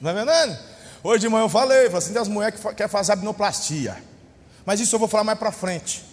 [0.00, 0.58] Não é verdade?
[1.02, 3.96] Hoje de manhã eu falei, falei assim, tem as mulheres que querem fazer abnoplastia.
[4.64, 6.04] Mas isso eu vou falar mais para frente.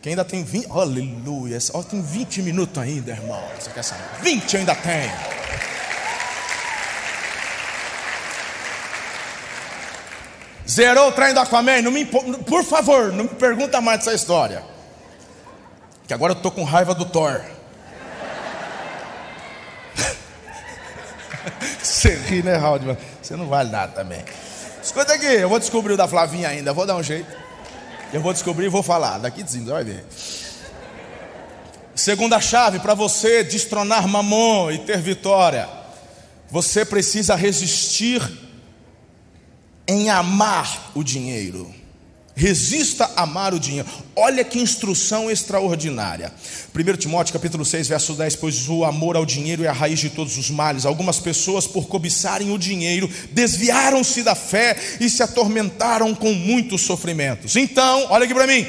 [0.00, 3.42] Que ainda tem 20, aleluia, oh, tem 20 minutos ainda, irmão.
[3.58, 4.04] Você quer saber?
[4.22, 5.10] 20 ainda tem.
[10.68, 11.80] Zerou o trem do Aquaman?
[11.82, 14.64] Não me, por favor, não me pergunta mais dessa história.
[16.06, 17.40] Que agora eu estou com raiva do Thor.
[21.80, 22.80] Você ri, né, Raul?
[23.22, 24.24] Você não vale nada também.
[24.82, 27.30] Escuta aqui, eu vou descobrir o da Flavinha ainda, vou dar um jeito.
[28.12, 29.18] Eu vou descobrir e vou falar.
[29.18, 30.04] Daqui de cima, vai ver.
[31.94, 35.68] Segunda chave para você destronar Mamon e ter vitória.
[36.50, 38.22] Você precisa resistir
[39.88, 41.74] em amar o dinheiro.
[42.38, 43.88] Resista a amar o dinheiro.
[44.14, 46.30] Olha que instrução extraordinária.
[46.74, 50.10] 1 Timóteo capítulo 6, verso 10, pois o amor ao dinheiro é a raiz de
[50.10, 50.84] todos os males.
[50.84, 57.56] Algumas pessoas, por cobiçarem o dinheiro, desviaram-se da fé e se atormentaram com muitos sofrimentos.
[57.56, 58.66] Então, olha aqui para mim.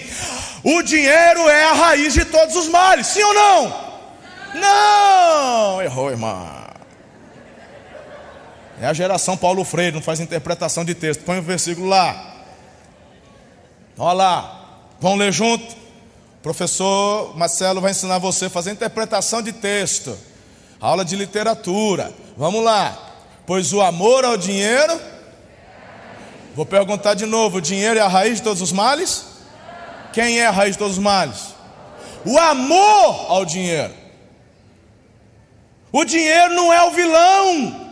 [0.64, 3.88] O dinheiro é a raiz de todos os males, sim ou não?
[4.56, 5.82] Não!
[5.82, 6.57] Errou, irmão.
[8.80, 11.24] É a geração Paulo Freire, não faz interpretação de texto.
[11.24, 12.36] Põe o versículo lá.
[13.98, 14.54] Olha lá.
[15.00, 15.64] Vamos ler junto?
[15.64, 20.18] O professor Marcelo vai ensinar você a fazer interpretação de texto.
[20.80, 22.14] Aula de literatura.
[22.38, 22.96] Vamos lá.
[23.48, 25.02] Pois o amor ao dinheiro.
[26.56, 29.26] Vou perguntar de novo: o dinheiro é a raiz de todos os males?
[30.14, 31.56] Quem é a raiz de todos os males?
[32.24, 33.94] O amor ao dinheiro.
[35.92, 37.87] O dinheiro não é o vilão.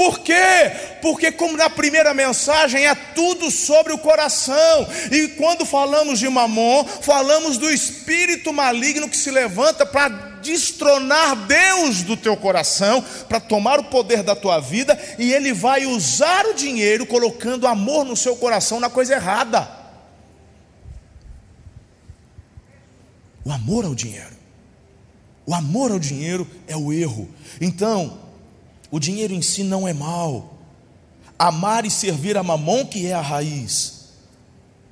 [0.00, 0.72] Por quê?
[1.02, 4.88] Porque, como na primeira mensagem, é tudo sobre o coração.
[5.12, 10.08] E quando falamos de mamon, falamos do espírito maligno que se levanta para
[10.40, 15.84] destronar Deus do teu coração, para tomar o poder da tua vida, e ele vai
[15.84, 19.68] usar o dinheiro colocando amor no seu coração na coisa errada.
[23.44, 24.40] O amor ao dinheiro.
[25.44, 27.28] O amor ao dinheiro é o erro.
[27.60, 28.19] Então,
[28.90, 30.58] o dinheiro em si não é mal.
[31.38, 34.10] Amar e servir a Mamon que é a raiz.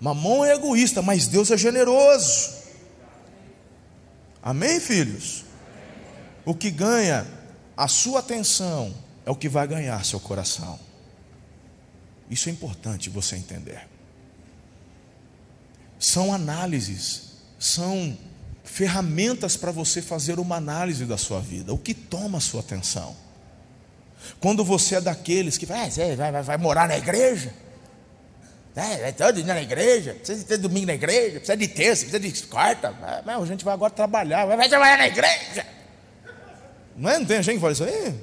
[0.01, 2.57] Mamon é egoísta, mas Deus é generoso.
[4.43, 5.45] Amém, filhos?
[6.45, 7.27] O que ganha
[7.77, 8.95] a sua atenção
[9.27, 10.79] é o que vai ganhar seu coração.
[12.31, 13.87] Isso é importante você entender.
[15.99, 18.17] São análises, são
[18.63, 21.73] ferramentas para você fazer uma análise da sua vida.
[21.73, 23.17] O que toma a sua atenção?
[24.41, 27.53] Quando você é daqueles que vai, vai, vai, vai morar na igreja,
[28.79, 32.07] é, vai todo dia na igreja, precisa de ter domingo na igreja, precisa de terça,
[32.07, 32.95] precisa de quarta,
[33.27, 35.67] mas a gente vai agora trabalhar, vai trabalhar na igreja.
[36.97, 37.19] Não, é?
[37.19, 38.15] não tem gente que fala isso aí?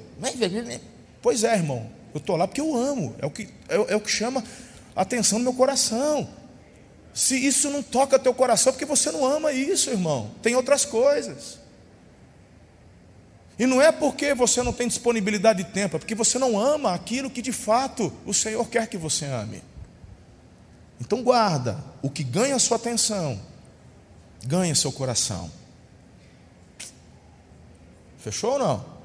[1.20, 4.00] Pois é, irmão, eu estou lá porque eu amo, é o que, é, é o
[4.00, 4.42] que chama
[4.94, 6.26] a atenção do meu coração.
[7.12, 10.30] Se isso não toca teu coração, é porque você não ama isso, irmão.
[10.42, 11.58] Tem outras coisas.
[13.58, 16.92] E não é porque você não tem disponibilidade de tempo, é porque você não ama
[16.92, 19.62] aquilo que de fato o Senhor quer que você ame.
[21.00, 23.40] Então guarda, o que ganha sua atenção,
[24.44, 25.50] ganha seu coração.
[28.18, 28.96] Fechou ou não?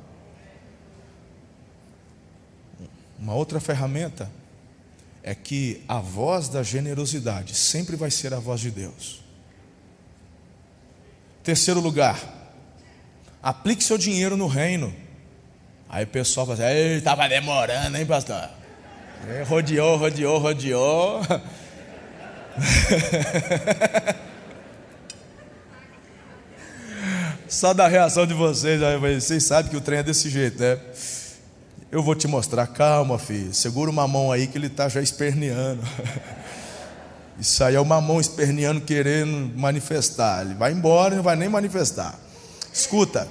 [3.18, 4.30] Uma outra ferramenta
[5.24, 9.22] é que a voz da generosidade sempre vai ser a voz de Deus.
[11.44, 12.41] Terceiro lugar,
[13.42, 14.94] aplique seu dinheiro no reino.
[15.90, 18.48] Aí o pessoal fala assim, estava demorando, hein, pastor?
[19.28, 21.22] E rodeou, rodeou, rodeou.
[27.48, 30.80] Só da reação de vocês, vocês sabem que o trem é desse jeito, né?
[31.92, 33.54] Eu vou te mostrar, calma, filho.
[33.54, 35.84] Segura uma mão aí que ele está já esperneando.
[37.38, 40.46] Isso aí é uma mão esperneando, querendo manifestar.
[40.46, 42.18] Ele vai embora e não vai nem manifestar.
[42.74, 43.28] Escuta,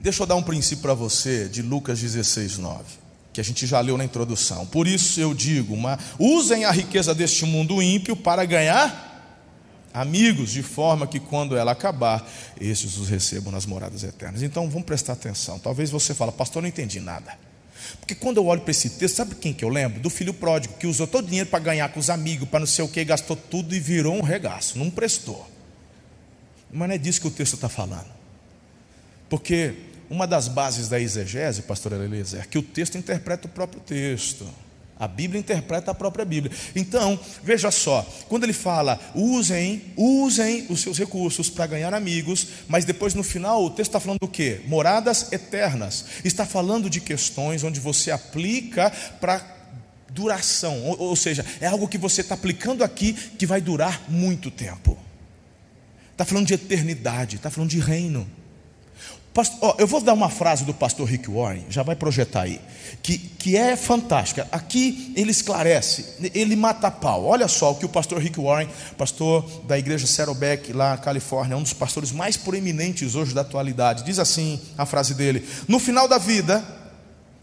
[0.00, 2.84] deixa eu dar um princípio para você de Lucas 16, 9,
[3.32, 4.64] que a gente já leu na introdução.
[4.66, 9.06] Por isso eu digo: uma, usem a riqueza deste mundo ímpio para ganhar
[9.92, 12.24] amigos, de forma que quando ela acabar,
[12.60, 14.42] estes os recebam nas moradas eternas.
[14.42, 15.58] Então vamos prestar atenção.
[15.58, 17.36] Talvez você fale, pastor, não entendi nada.
[17.98, 20.00] Porque quando eu olho para esse texto, sabe quem que eu lembro?
[20.00, 22.66] Do filho pródigo, que usou todo o dinheiro para ganhar com os amigos, para não
[22.66, 25.57] sei o que, gastou tudo e virou um regaço, não prestou.
[26.72, 28.08] Mas não é disso que o texto está falando.
[29.28, 29.74] Porque
[30.10, 34.46] uma das bases da exegese, pastor Eliezer, é que o texto interpreta o próprio texto.
[34.98, 36.52] A Bíblia interpreta a própria Bíblia.
[36.74, 42.84] Então, veja só, quando ele fala, usem, usem os seus recursos para ganhar amigos, mas
[42.84, 44.60] depois no final o texto está falando do quê?
[44.66, 46.04] Moradas eternas.
[46.24, 49.56] Está falando de questões onde você aplica para
[50.10, 54.50] duração, ou, ou seja, é algo que você está aplicando aqui que vai durar muito
[54.50, 54.98] tempo.
[56.18, 58.28] Está falando de eternidade, está falando de reino.
[59.32, 62.60] Pastor, eu vou dar uma frase do pastor Rick Warren, já vai projetar aí,
[63.00, 64.48] que, que é fantástica.
[64.50, 66.04] Aqui ele esclarece,
[66.34, 67.24] ele mata pau.
[67.24, 71.56] Olha só o que o pastor Rick Warren, pastor da igreja Saddleback, lá na Califórnia,
[71.56, 76.08] um dos pastores mais proeminentes hoje da atualidade, diz assim a frase dele: No final
[76.08, 76.64] da vida,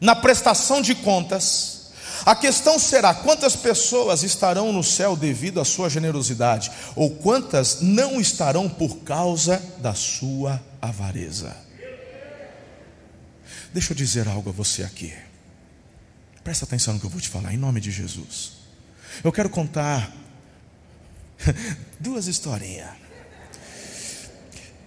[0.02, 1.85] na prestação de contas,
[2.24, 8.22] a questão será quantas pessoas estarão no céu devido à sua generosidade, ou quantas não
[8.22, 11.56] estarão por causa da sua avareza.
[13.74, 15.14] Deixa eu dizer algo a você aqui.
[16.44, 18.54] Presta atenção no que eu vou te falar, em nome de Jesus.
[19.24, 20.14] Eu quero contar
[22.00, 22.90] duas historinhas.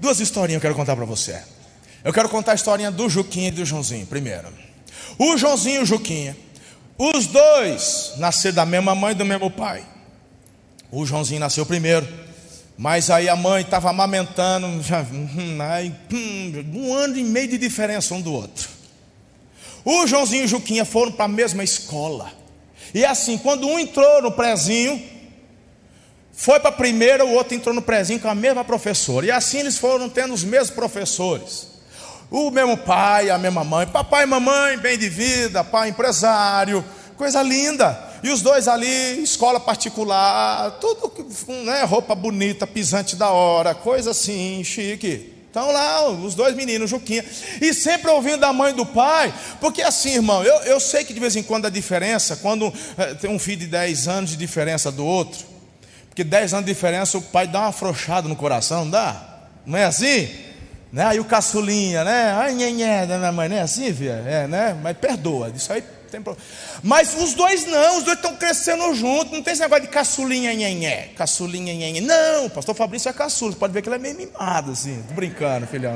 [0.00, 1.42] Duas historinhas eu quero contar para você.
[2.04, 4.48] Eu quero contar a historinha do Juquinha e do Joãozinho, primeiro.
[5.18, 6.36] O Joãozinho e o Juquinha,
[6.98, 9.84] os dois nasceram da mesma mãe e do mesmo pai.
[10.90, 12.06] O Joãozinho nasceu primeiro,
[12.76, 17.58] mas aí a mãe estava amamentando, já, hum, aí, hum, um ano e meio de
[17.58, 18.68] diferença um do outro.
[19.84, 22.32] O Joãozinho e o Juquinha foram para a mesma escola.
[22.92, 25.02] E assim, quando um entrou no prezinho,
[26.32, 29.26] foi para a primeira, o outro entrou no prezinho com a mesma professora.
[29.26, 31.77] E assim eles foram tendo os mesmos professores.
[32.30, 36.84] O mesmo pai, a mesma mãe, papai e mamãe, bem de vida, pai empresário,
[37.16, 37.98] coisa linda.
[38.22, 41.10] E os dois ali, escola particular, tudo,
[41.64, 45.34] né, roupa bonita, pisante da hora, coisa assim, chique.
[45.46, 47.24] Estão lá os dois meninos, Juquinha,
[47.62, 51.20] e sempre ouvindo a mãe do pai, porque assim, irmão, eu, eu sei que de
[51.20, 54.92] vez em quando a diferença, quando é, tem um filho de 10 anos de diferença
[54.92, 55.46] do outro,
[56.10, 59.38] porque 10 anos de diferença o pai dá uma afrouxada no coração, não dá?
[59.64, 60.28] Não é assim?
[60.92, 61.04] Né?
[61.04, 62.32] Aí o caçulinha, né?
[62.32, 64.24] Ai, nhenhé da minha mãe, não é assim, filha?
[64.26, 64.78] É, né?
[64.82, 66.46] Mas perdoa, isso aí tem problema.
[66.82, 70.54] Mas os dois não, os dois estão crescendo juntos, não tem esse negócio de caçulinha
[70.54, 72.00] nhenhé, caçulinha nhenhé.
[72.00, 75.04] Não, o pastor Fabrício é caçula, você pode ver que ele é meio mimado, assim,
[75.06, 75.94] tô brincando, filhão.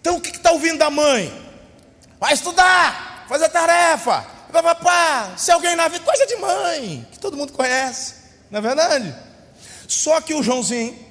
[0.00, 1.32] Então o que está ouvindo da mãe?
[2.20, 7.52] Vai estudar, fazer tarefa, papá, se alguém na vida, coisa de mãe, que todo mundo
[7.52, 8.14] conhece,
[8.50, 9.14] não é verdade?
[9.88, 11.09] Só que o Joãozinho,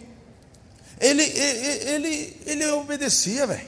[0.99, 3.67] ele, ele, ele, ele obedecia, velho.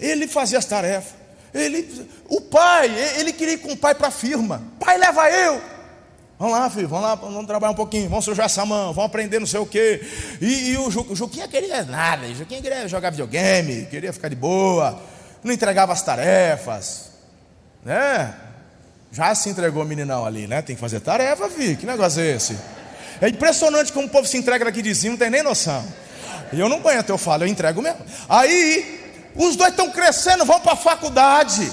[0.00, 1.14] Ele fazia as tarefas.
[1.52, 4.62] Ele, o pai, ele queria ir com o pai para a firma.
[4.78, 5.60] Pai, leva eu.
[6.38, 9.38] Vamos lá, filho, vamos lá, vamos trabalhar um pouquinho, vamos sujar essa mão, vamos aprender
[9.38, 10.02] não sei o quê.
[10.38, 14.28] E, e o, Ju, o Juquinha queria nada, o Juquinha queria jogar videogame, queria ficar
[14.28, 15.00] de boa,
[15.42, 17.12] não entregava as tarefas,
[17.82, 18.34] né?
[19.10, 20.60] Já se entregou o meninão ali, né?
[20.60, 22.54] Tem que fazer tarefa, filho, que negócio é esse?
[23.18, 25.82] É impressionante como o povo se entrega daqui de cima, não tem nem noção.
[26.52, 28.00] E eu não aguento, eu falo, eu entrego mesmo.
[28.28, 31.70] Aí, os dois estão crescendo, vão para a faculdade.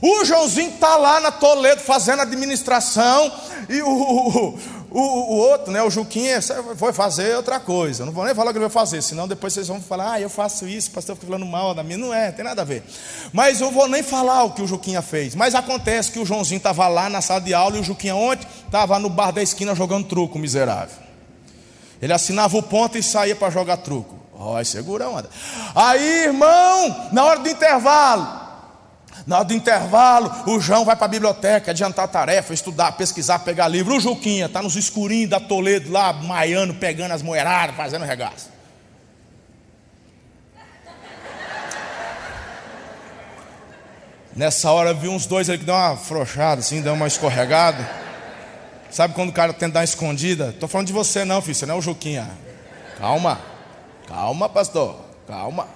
[0.00, 3.32] O Joãozinho está lá na Toledo fazendo administração.
[3.68, 6.40] E o, o, o, outro, né, o Juquinha,
[6.76, 8.04] foi fazer outra coisa.
[8.04, 10.20] Não vou nem falar o que ele vai fazer, senão depois vocês vão falar, ah,
[10.20, 11.98] eu faço isso, o pastor fica falando mal da minha.
[11.98, 12.82] Não é, tem nada a ver.
[13.32, 15.34] Mas eu vou nem falar o que o Juquinha fez.
[15.34, 18.46] Mas acontece que o Joãozinho estava lá na sala de aula e o Juquinha ontem
[18.66, 21.01] estava no bar da esquina jogando truco, miserável.
[22.02, 24.18] Ele assinava o ponto e saía para jogar truco.
[24.34, 25.30] Ó, oh, segura onda.
[25.72, 28.42] Aí, irmão, na hora do intervalo,
[29.24, 33.68] na hora do intervalo, o João vai para a biblioteca, adiantar tarefa, estudar, pesquisar, pegar
[33.68, 33.94] livro.
[33.94, 38.50] O Juquinha está nos escurinhos da Toledo lá, maiando, pegando as moeradas, fazendo regaço.
[44.34, 48.01] Nessa hora vi uns dois ali que deu uma afrouxada, assim, deu uma escorregada.
[48.92, 50.50] Sabe quando o cara tenta dar uma escondida?
[50.50, 52.30] Estou falando de você não, filho, você não é o Juquinha.
[52.98, 53.40] Calma.
[54.06, 55.66] Calma, pastor, calma.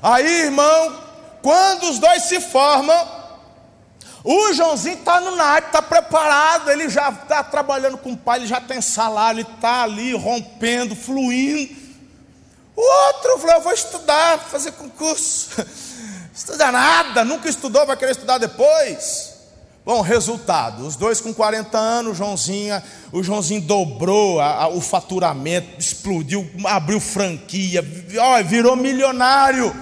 [0.00, 0.96] Aí, irmão,
[1.42, 3.24] quando os dois se formam,
[4.22, 8.46] o Joãozinho está no naipe, está preparado, ele já está trabalhando com o pai, ele
[8.46, 11.74] já tem salário, ele está ali rompendo, fluindo.
[12.76, 15.50] O outro falou: Eu vou estudar, fazer concurso.
[16.34, 19.33] Estudar nada, nunca estudou, vai querer estudar depois.
[19.84, 22.82] Bom, resultado: os dois com 40 anos, o Joãozinho,
[23.12, 27.84] o Joãozinho dobrou a, a, o faturamento, explodiu, abriu franquia,
[28.18, 29.74] ó, virou milionário.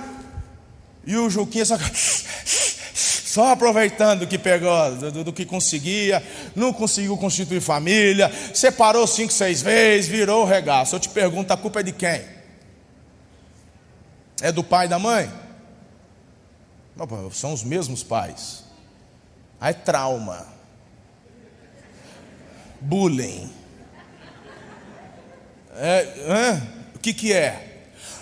[1.07, 1.77] E o Juquinha só,
[2.95, 6.23] só aproveitando que pegou, do, do, que conseguia,
[6.55, 10.97] não conseguiu constituir família, separou cinco, seis vezes, virou o regaço.
[10.97, 12.23] Eu te pergunto: a culpa é de quem?
[14.41, 15.31] É do pai e da mãe?
[16.97, 18.62] Não, são os mesmos pais.
[19.63, 20.45] Aí trauma.
[22.81, 23.49] Bullying.
[25.77, 26.63] É, é,
[26.97, 27.69] o que, que é?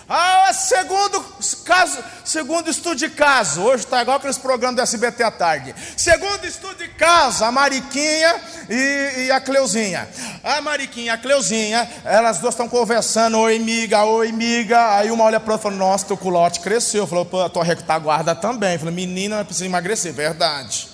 [0.07, 1.19] Ah, segundo
[1.65, 5.73] caso, segundo estudo de caso, hoje está igual aqueles programas do SBT à tarde.
[5.97, 8.39] Segundo estudo de caso, a Mariquinha
[8.69, 10.07] e, e a Cleuzinha.
[10.43, 14.95] A Mariquinha e a Cleuzinha, elas duas estão conversando, oi miga, oi miga.
[14.95, 17.07] Aí uma olha para outra e fala, nossa, teu culote cresceu.
[17.07, 18.77] Falou, pô, a tua retaguarda também.
[18.77, 20.90] Falei, menina, precisa emagrecer, verdade.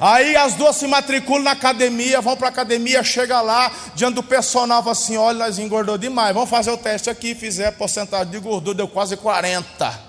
[0.00, 4.22] Aí as duas se matriculam na academia, vão para a academia, chega lá, diante do
[4.22, 8.38] personal, fala assim: olha, nós engordou demais, vamos fazer o teste aqui, fizer porcentagem de
[8.38, 10.05] gordura, deu quase 40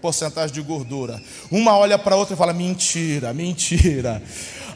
[0.00, 1.20] porcentagem de gordura.
[1.50, 4.22] Uma olha para a outra e fala: mentira, mentira.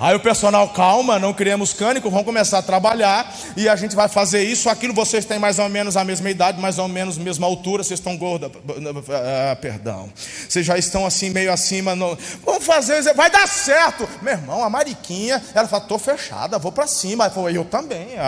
[0.00, 4.08] Aí o personal, calma, não criamos cânico, vamos começar a trabalhar e a gente vai
[4.08, 4.92] fazer isso, aquilo.
[4.92, 8.00] Vocês têm mais ou menos a mesma idade, mais ou menos a mesma altura, vocês
[8.00, 10.10] estão gorda, ah, perdão,
[10.48, 11.94] vocês já estão assim, meio acima.
[11.94, 12.18] No...
[12.44, 14.08] Vamos fazer, vai dar certo.
[14.20, 17.24] Meu irmão, a Mariquinha, ela falou: estou fechada, vou para cima.
[17.24, 18.18] Aí falou: eu também.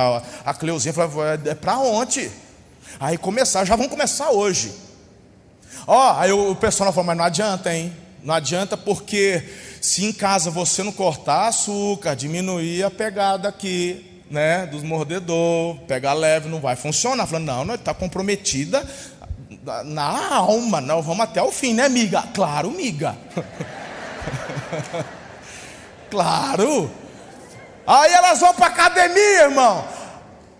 [0.44, 2.30] A, Cleuzinha falou: é para onde?
[3.00, 4.85] Aí começar, já vamos começar hoje.
[5.86, 7.92] Ó, aí o personal falou: mas não adianta, hein?
[8.22, 9.42] Não adianta porque
[9.80, 16.12] se em casa você não cortar açúcar, diminuir a pegada aqui, né, dos mordedor, pegar
[16.12, 17.26] leve, não vai funcionar.
[17.26, 18.84] Falando, não, não está comprometida
[19.84, 22.22] na alma, não, vamos até o fim, né, miga?
[22.34, 23.16] Claro, miga.
[26.10, 26.90] claro.
[27.86, 29.84] Aí elas vão para academia, irmão.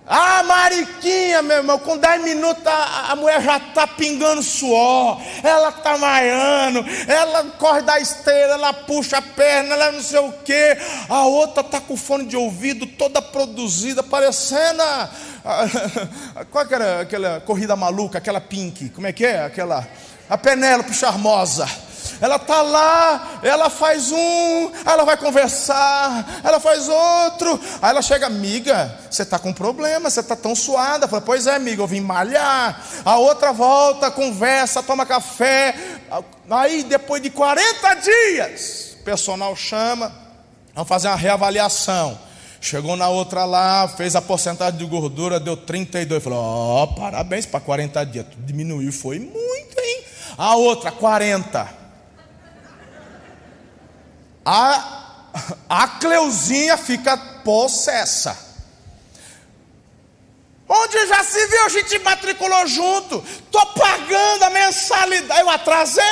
[0.09, 5.71] Ah, Mariquinha, meu irmão, com 10 minutos a, a mulher já está pingando suor, ela
[5.71, 10.79] está maiando, ela corre da esteira, ela puxa a perna, ela não sei o quê.
[11.09, 14.81] A outra está com fone de ouvido toda produzida, parecendo.
[14.81, 15.11] A,
[16.37, 18.91] a, qual era aquela corrida maluca, aquela pink?
[18.91, 19.43] Como é que é?
[19.43, 19.89] Aquela.
[20.31, 21.69] A Penélope Charmosa
[22.21, 28.27] ela está lá, ela faz um, ela vai conversar, ela faz outro, aí ela chega,
[28.27, 31.07] amiga, você está com problema, você está tão suada.
[31.07, 32.83] Fala, pois é, amiga, eu vim malhar.
[33.05, 35.75] A outra volta, conversa, toma café.
[36.51, 40.13] Aí depois de 40 dias, o personal chama,
[40.75, 42.19] vamos fazer uma reavaliação.
[42.61, 46.25] Chegou na outra lá, fez a porcentagem de gordura, deu 32.
[46.25, 48.27] Falou: Ó, oh, parabéns para 40 dias.
[48.39, 50.05] Diminuiu, foi muito, hein?
[50.37, 51.86] A outra, 40
[54.47, 55.33] a,
[55.69, 58.47] a Cleuzinha fica possessa.
[60.69, 63.23] Onde já se viu, a gente matriculou junto.
[63.25, 65.41] Estou pagando a mensalidade.
[65.41, 66.05] Eu atrasei?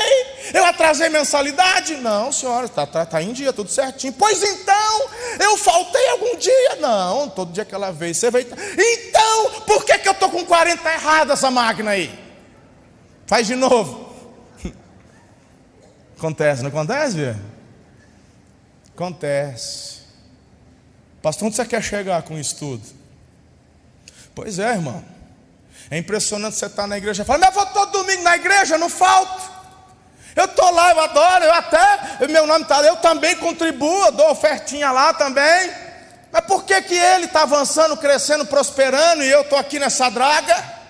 [0.52, 1.96] Eu atrasei mensalidade?
[1.96, 4.12] Não, senhora, está tá, tá em dia, tudo certinho.
[4.12, 5.08] Pois então,
[5.40, 6.76] eu faltei algum dia?
[6.80, 8.46] Não, todo dia que ela veio, você veio.
[8.78, 12.16] Então, por que, que eu estou com 40 errada essa máquina aí?
[13.26, 14.12] Faz de novo.
[16.16, 17.53] Acontece, não acontece, viu?
[18.94, 20.02] Acontece.
[21.20, 22.84] Pastor, onde você quer chegar com isso tudo?
[24.34, 25.04] Pois é, irmão.
[25.90, 28.36] É impressionante você estar tá na igreja e falar, mas eu vou todo domingo na
[28.36, 29.52] igreja, não falto.
[30.36, 34.90] Eu estou lá, eu adoro, eu até, meu nome está eu também contribuo, dou ofertinha
[34.90, 35.70] lá também.
[36.32, 40.83] Mas por que, que ele está avançando, crescendo, prosperando e eu estou aqui nessa draga?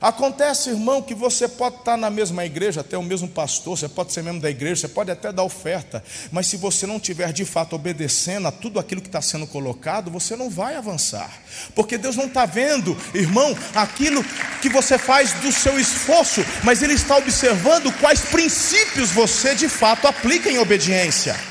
[0.00, 4.14] Acontece, irmão, que você pode estar na mesma igreja, até o mesmo pastor, você pode
[4.14, 7.44] ser membro da igreja, você pode até dar oferta, mas se você não tiver de
[7.44, 11.30] fato obedecendo a tudo aquilo que está sendo colocado, você não vai avançar,
[11.74, 14.24] porque Deus não está vendo, irmão, aquilo
[14.62, 20.06] que você faz do seu esforço, mas Ele está observando quais princípios você de fato
[20.06, 21.49] aplica em obediência.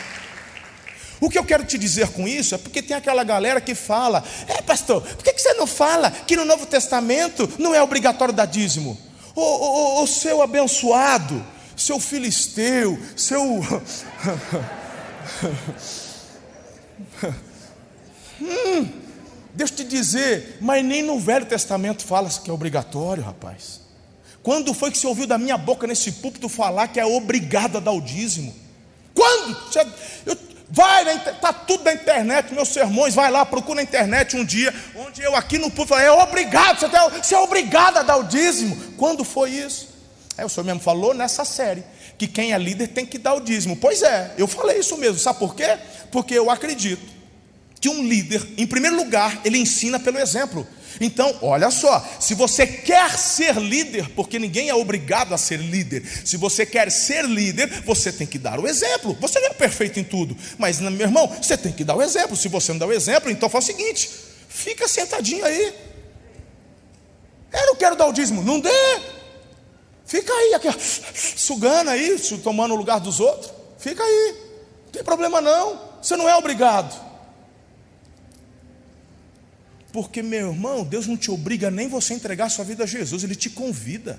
[1.21, 4.23] O que eu quero te dizer com isso é porque tem aquela galera que fala:
[4.47, 8.45] é, pastor, por que você não fala que no Novo Testamento não é obrigatório dar
[8.45, 8.97] dízimo?
[9.35, 11.45] O, o, o seu abençoado,
[11.75, 13.41] seu filisteu, seu.
[18.41, 18.87] hum,
[19.53, 23.81] deixa eu te dizer, mas nem no Velho Testamento fala que é obrigatório, rapaz.
[24.41, 27.81] Quando foi que você ouviu da minha boca nesse púlpito falar que é obrigado a
[27.81, 28.55] dar o dízimo?
[29.13, 29.57] Quando?
[30.25, 30.37] Eu,
[30.71, 35.21] Vai, está tudo na internet, meus sermões, vai lá, procura na internet um dia, onde
[35.21, 38.75] eu aqui no público é obrigado, você, tem, você é obrigado a dar o dízimo.
[38.95, 39.89] Quando foi isso?
[40.37, 41.83] Aí o senhor mesmo falou nessa série,
[42.17, 43.75] que quem é líder tem que dar o dízimo.
[43.77, 45.77] Pois é, eu falei isso mesmo, sabe por quê?
[46.11, 47.19] Porque eu acredito
[47.81, 50.67] que um líder, em primeiro lugar, ele ensina pelo exemplo.
[50.99, 56.03] Então, olha só, se você quer ser líder, porque ninguém é obrigado a ser líder,
[56.25, 59.17] se você quer ser líder, você tem que dar o exemplo.
[59.19, 62.35] Você não é perfeito em tudo, mas meu irmão, você tem que dar o exemplo.
[62.35, 64.09] Se você não dá o exemplo, então faz o seguinte:
[64.47, 65.73] fica sentadinho aí.
[67.51, 68.69] Eu não quero dar o dízimo, não dê.
[70.05, 70.69] Fica aí, aqui,
[71.35, 73.51] sugando aí, tomando o lugar dos outros.
[73.77, 74.35] Fica aí,
[74.85, 75.79] não tem problema não.
[76.01, 77.08] Você não é obrigado.
[80.01, 83.21] Porque, meu irmão, Deus não te obriga nem você a entregar sua vida a Jesus,
[83.21, 84.17] Ele te convida.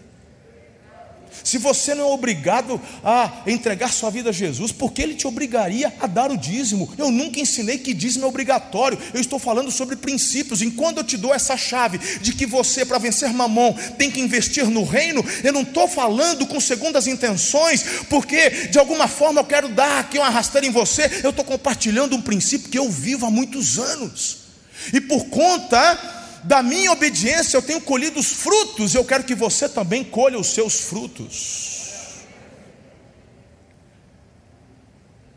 [1.42, 5.26] Se você não é obrigado a entregar sua vida a Jesus, por que Ele te
[5.26, 6.92] obrigaria a dar o dízimo?
[6.98, 10.60] Eu nunca ensinei que dízimo é obrigatório, eu estou falando sobre princípios.
[10.60, 14.68] Enquanto eu te dou essa chave de que você, para vencer mamão, tem que investir
[14.68, 19.70] no reino, eu não estou falando com segundas intenções, porque de alguma forma eu quero
[19.70, 23.30] dar aqui uma rasteira em você, eu estou compartilhando um princípio que eu vivo há
[23.30, 24.49] muitos anos.
[24.92, 29.68] E por conta da minha obediência eu tenho colhido os frutos, eu quero que você
[29.68, 31.80] também colha os seus frutos.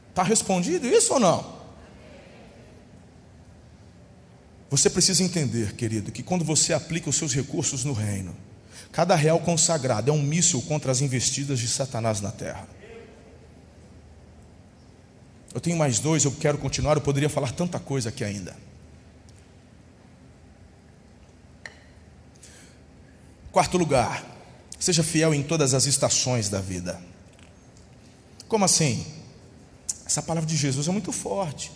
[0.09, 1.53] Está respondido isso ou não?
[4.69, 8.35] Você precisa entender, querido, que quando você aplica os seus recursos no reino,
[8.91, 12.67] cada real consagrado é um míssil contra as investidas de Satanás na terra.
[15.53, 18.55] Eu tenho mais dois, eu quero continuar, eu poderia falar tanta coisa aqui ainda.
[23.53, 24.25] Quarto lugar,
[24.79, 26.99] seja fiel em todas as estações da vida.
[28.47, 29.05] Como assim?
[30.03, 31.71] Essa palavra de Jesus é muito forte.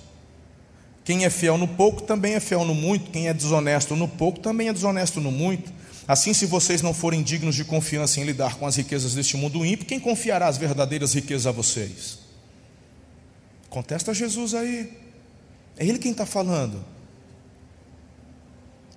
[1.05, 4.39] Quem é fiel no pouco também é fiel no muito, quem é desonesto no pouco
[4.39, 5.71] também é desonesto no muito.
[6.07, 9.63] Assim, se vocês não forem dignos de confiança em lidar com as riquezas deste mundo
[9.63, 12.17] ímpio, quem confiará as verdadeiras riquezas a vocês?
[13.69, 14.97] Contesta Jesus aí.
[15.77, 16.83] É Ele quem está falando.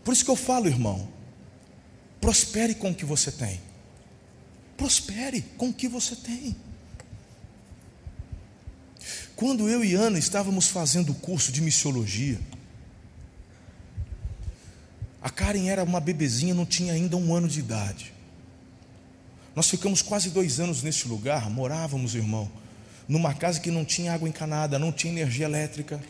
[0.03, 1.20] Por isso que eu falo, irmão,
[2.21, 3.61] prospere com o que você tem.
[4.77, 6.57] Prospere com o que você tem.
[9.35, 12.39] Quando eu e Ana estávamos fazendo o curso de missiologia,
[15.23, 18.12] a Karen era uma bebezinha, não tinha ainda um ano de idade.
[19.55, 22.51] Nós ficamos quase dois anos nesse lugar, morávamos, irmão,
[23.09, 26.01] numa casa que não tinha água encanada, não tinha energia elétrica.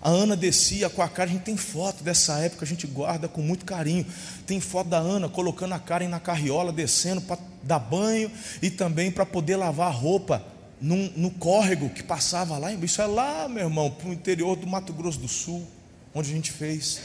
[0.00, 3.28] A Ana descia com a Karen, a gente tem foto dessa época, a gente guarda
[3.28, 4.06] com muito carinho.
[4.46, 8.30] Tem foto da Ana colocando a Karen na carriola, descendo para dar banho
[8.62, 10.44] e também para poder lavar a roupa
[10.80, 12.72] no, no córrego que passava lá.
[12.72, 15.66] Isso é lá, meu irmão, para o interior do Mato Grosso do Sul,
[16.14, 17.00] onde a gente fez.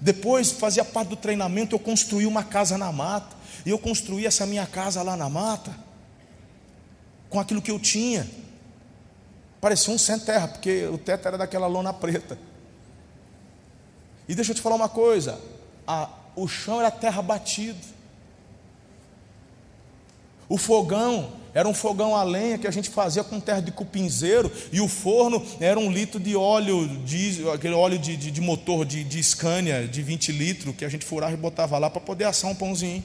[0.00, 3.34] Depois, fazia parte do treinamento, eu construí uma casa na mata.
[3.64, 5.74] E eu construí essa minha casa lá na mata,
[7.30, 8.28] com aquilo que eu tinha.
[9.64, 12.36] Parecia um sem terra, porque o teto era daquela lona preta.
[14.28, 15.40] E deixa eu te falar uma coisa:
[15.86, 17.78] a, o chão era terra batido.
[20.50, 24.52] O fogão era um fogão a lenha que a gente fazia com terra de cupinzeiro,
[24.70, 28.84] e o forno era um litro de óleo, diesel, aquele óleo de, de, de motor
[28.84, 32.24] de, de Scania, de 20 litros, que a gente furava e botava lá para poder
[32.24, 33.02] assar um pãozinho.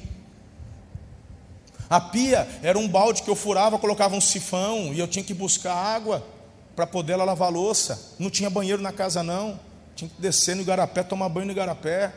[1.90, 5.34] A pia era um balde que eu furava, colocava um sifão, e eu tinha que
[5.34, 6.38] buscar água
[6.80, 8.16] para poder ela lavar louça.
[8.18, 9.60] Não tinha banheiro na casa, não.
[9.98, 12.14] Tinha que descer no igarapé, tomar banho no igarapé.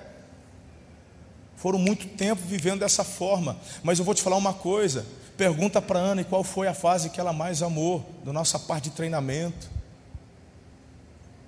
[1.56, 3.56] Foram muito tempo vivendo dessa forma.
[3.82, 5.04] Mas eu vou te falar uma coisa.
[5.36, 8.90] Pergunta para Ana qual foi a fase que ela mais amou da nossa parte de
[8.90, 9.68] treinamento.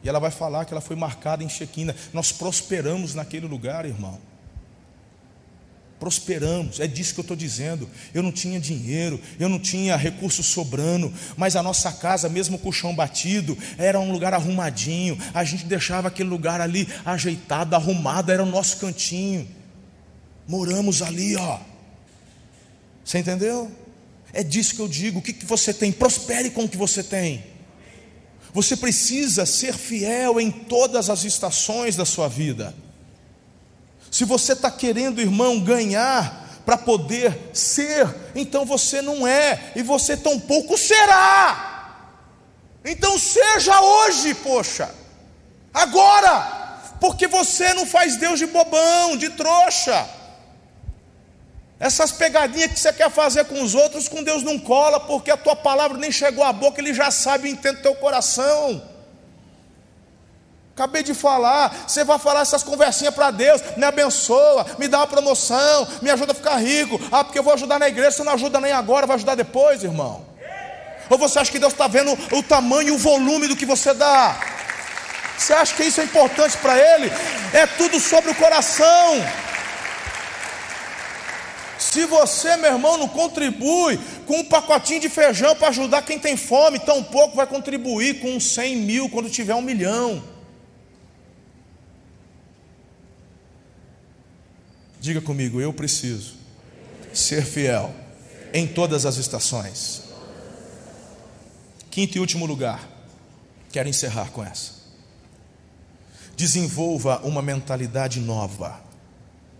[0.02, 1.94] E ela vai falar que ela foi marcada em Chequina.
[2.12, 4.18] Nós prosperamos naquele lugar, irmão
[5.98, 7.88] prosperamos, é disso que eu estou dizendo.
[8.12, 12.68] Eu não tinha dinheiro, eu não tinha recursos sobrando, mas a nossa casa, mesmo com
[12.68, 15.18] o chão batido, era um lugar arrumadinho.
[15.32, 19.48] A gente deixava aquele lugar ali ajeitado, arrumado, era o nosso cantinho.
[20.46, 21.58] Moramos ali, ó.
[23.04, 23.70] Você entendeu?
[24.32, 25.20] É disso que eu digo.
[25.20, 25.92] O que, que você tem?
[25.92, 27.44] Prospere com o que você tem.
[28.52, 32.74] Você precisa ser fiel em todas as estações da sua vida.
[34.14, 40.16] Se você está querendo, irmão, ganhar para poder ser, então você não é, e você
[40.16, 42.12] tampouco será.
[42.84, 44.88] Então seja hoje, poxa,
[45.74, 50.08] agora, porque você não faz Deus de bobão, de trouxa.
[51.80, 55.36] Essas pegadinhas que você quer fazer com os outros, com Deus não cola, porque a
[55.36, 58.93] tua palavra nem chegou à boca, Ele já sabe e entende teu coração.
[60.74, 65.06] Acabei de falar, você vai falar essas conversinhas para Deus, me abençoa, me dá uma
[65.06, 67.00] promoção, me ajuda a ficar rico.
[67.12, 69.84] Ah, porque eu vou ajudar na igreja, você não ajuda nem agora, vai ajudar depois,
[69.84, 70.26] irmão.
[71.08, 73.94] Ou você acha que Deus está vendo o tamanho e o volume do que você
[73.94, 74.36] dá?
[75.38, 77.08] Você acha que isso é importante para Ele?
[77.52, 79.24] É tudo sobre o coração.
[81.78, 83.96] Se você, meu irmão, não contribui
[84.26, 88.40] com um pacotinho de feijão para ajudar quem tem fome, tão pouco vai contribuir com
[88.40, 90.33] 100 mil quando tiver um milhão.
[95.04, 96.32] Diga comigo, eu preciso
[97.12, 97.94] ser fiel
[98.54, 100.00] em todas as estações.
[101.90, 102.88] Quinto e último lugar,
[103.70, 104.72] quero encerrar com essa.
[106.34, 108.80] Desenvolva uma mentalidade nova.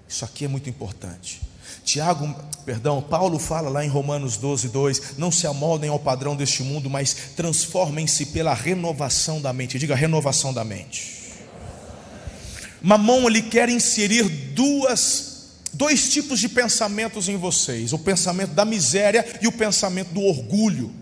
[0.09, 1.43] Isso aqui é muito importante.
[1.85, 2.35] Tiago,
[2.65, 6.89] perdão, Paulo fala lá em Romanos 12, 2: Não se amoldem ao padrão deste mundo,
[6.89, 9.79] mas transformem-se pela renovação da mente.
[9.79, 11.23] Diga renovação da mente.
[12.81, 15.34] Mamon ele quer inserir duas
[15.75, 20.93] dois tipos de pensamentos em vocês: o pensamento da miséria e o pensamento do orgulho.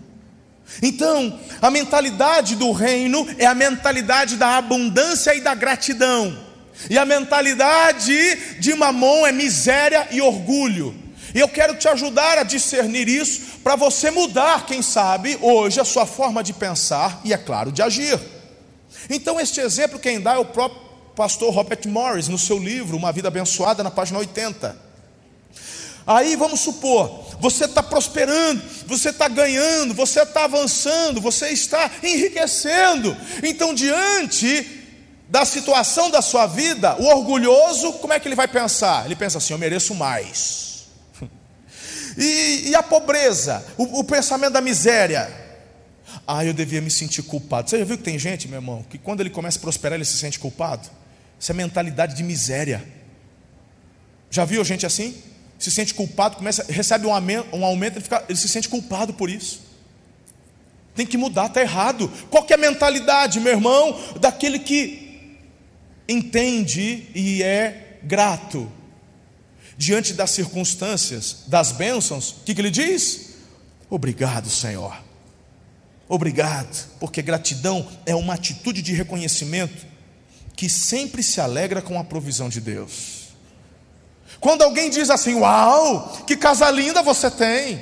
[0.81, 6.37] Então, a mentalidade do reino é a mentalidade da abundância e da gratidão,
[6.89, 10.95] e a mentalidade de Mamon é miséria e orgulho.
[11.33, 15.85] E eu quero te ajudar a discernir isso para você mudar, quem sabe, hoje a
[15.85, 18.19] sua forma de pensar e, é claro, de agir.
[19.09, 20.82] Então, este exemplo quem dá é o próprio
[21.15, 24.93] pastor Robert Morris, no seu livro Uma Vida Abençoada, na página 80.
[26.05, 33.15] Aí vamos supor, você está prosperando, você está ganhando, você está avançando, você está enriquecendo.
[33.41, 34.81] Então, diante
[35.29, 39.05] da situação da sua vida, o orgulhoso, como é que ele vai pensar?
[39.05, 40.73] Ele pensa assim: eu mereço mais.
[42.15, 45.31] E, e a pobreza, o, o pensamento da miséria,
[46.27, 47.69] ah, eu devia me sentir culpado.
[47.69, 50.05] Você já viu que tem gente, meu irmão, que quando ele começa a prosperar, ele
[50.05, 50.87] se sente culpado?
[51.43, 52.81] Isso é mentalidade de miséria.
[54.31, 55.13] Já viu gente assim?
[55.59, 59.13] Se sente culpado, começa, recebe um aumento, um aumento ele, fica, ele se sente culpado
[59.13, 59.59] por isso.
[60.95, 62.09] Tem que mudar, está errado.
[62.29, 65.37] Qual é a mentalidade, meu irmão, daquele que
[66.07, 68.71] entende e é grato
[69.77, 73.33] diante das circunstâncias, das bênçãos, o que, que ele diz?
[73.89, 74.95] Obrigado, Senhor.
[76.07, 79.91] Obrigado, porque gratidão é uma atitude de reconhecimento
[80.55, 83.23] que sempre se alegra com a provisão de Deus.
[84.39, 87.81] Quando alguém diz assim: Uau, que casa linda você tem,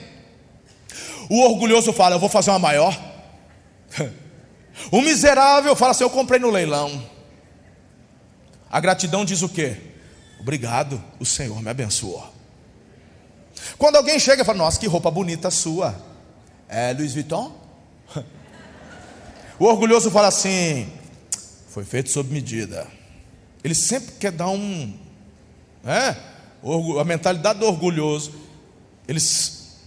[1.30, 2.98] o orgulhoso fala: Eu vou fazer uma maior.
[4.90, 7.08] O miserável fala assim: Eu comprei no leilão.
[8.70, 9.78] A gratidão diz o quê?
[10.40, 12.26] Obrigado, o Senhor me abençoou.
[13.78, 15.96] Quando alguém chega e fala: Nossa, que roupa bonita sua.
[16.68, 17.56] É Louis Vuitton?
[19.60, 20.92] O orgulhoso fala assim:
[21.72, 22.86] Foi feito sob medida.
[23.64, 24.94] Ele sempre quer dar um.
[25.86, 26.18] É?
[27.00, 28.34] A mentalidade do orgulhoso.
[29.08, 29.78] Eles.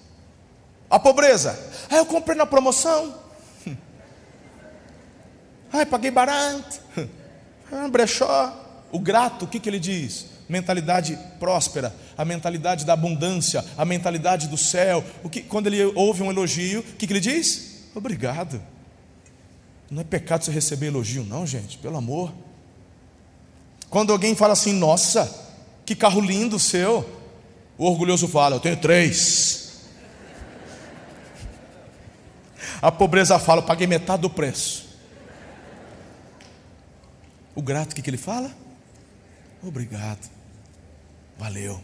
[0.88, 1.58] A pobreza.
[1.90, 3.14] Ah, eu comprei na promoção.
[5.70, 6.80] Ai, paguei barato.
[7.72, 8.86] Ah, brechó.
[8.92, 10.26] O grato, o que, que ele diz?
[10.48, 15.02] Mentalidade próspera, a mentalidade da abundância, a mentalidade do céu.
[15.24, 17.88] O que, quando ele ouve um elogio, o que, que ele diz?
[17.94, 18.62] Obrigado.
[19.90, 22.32] Não é pecado você receber elogio, não, gente, pelo amor.
[23.90, 25.32] Quando alguém fala assim, nossa,
[25.84, 27.08] que carro lindo o seu,
[27.78, 29.82] o orgulhoso fala, eu tenho três.
[32.82, 34.84] A pobreza fala, eu paguei metade do preço.
[37.54, 38.50] O grato, o que, que ele fala?
[39.62, 40.28] Obrigado.
[41.38, 41.80] Valeu.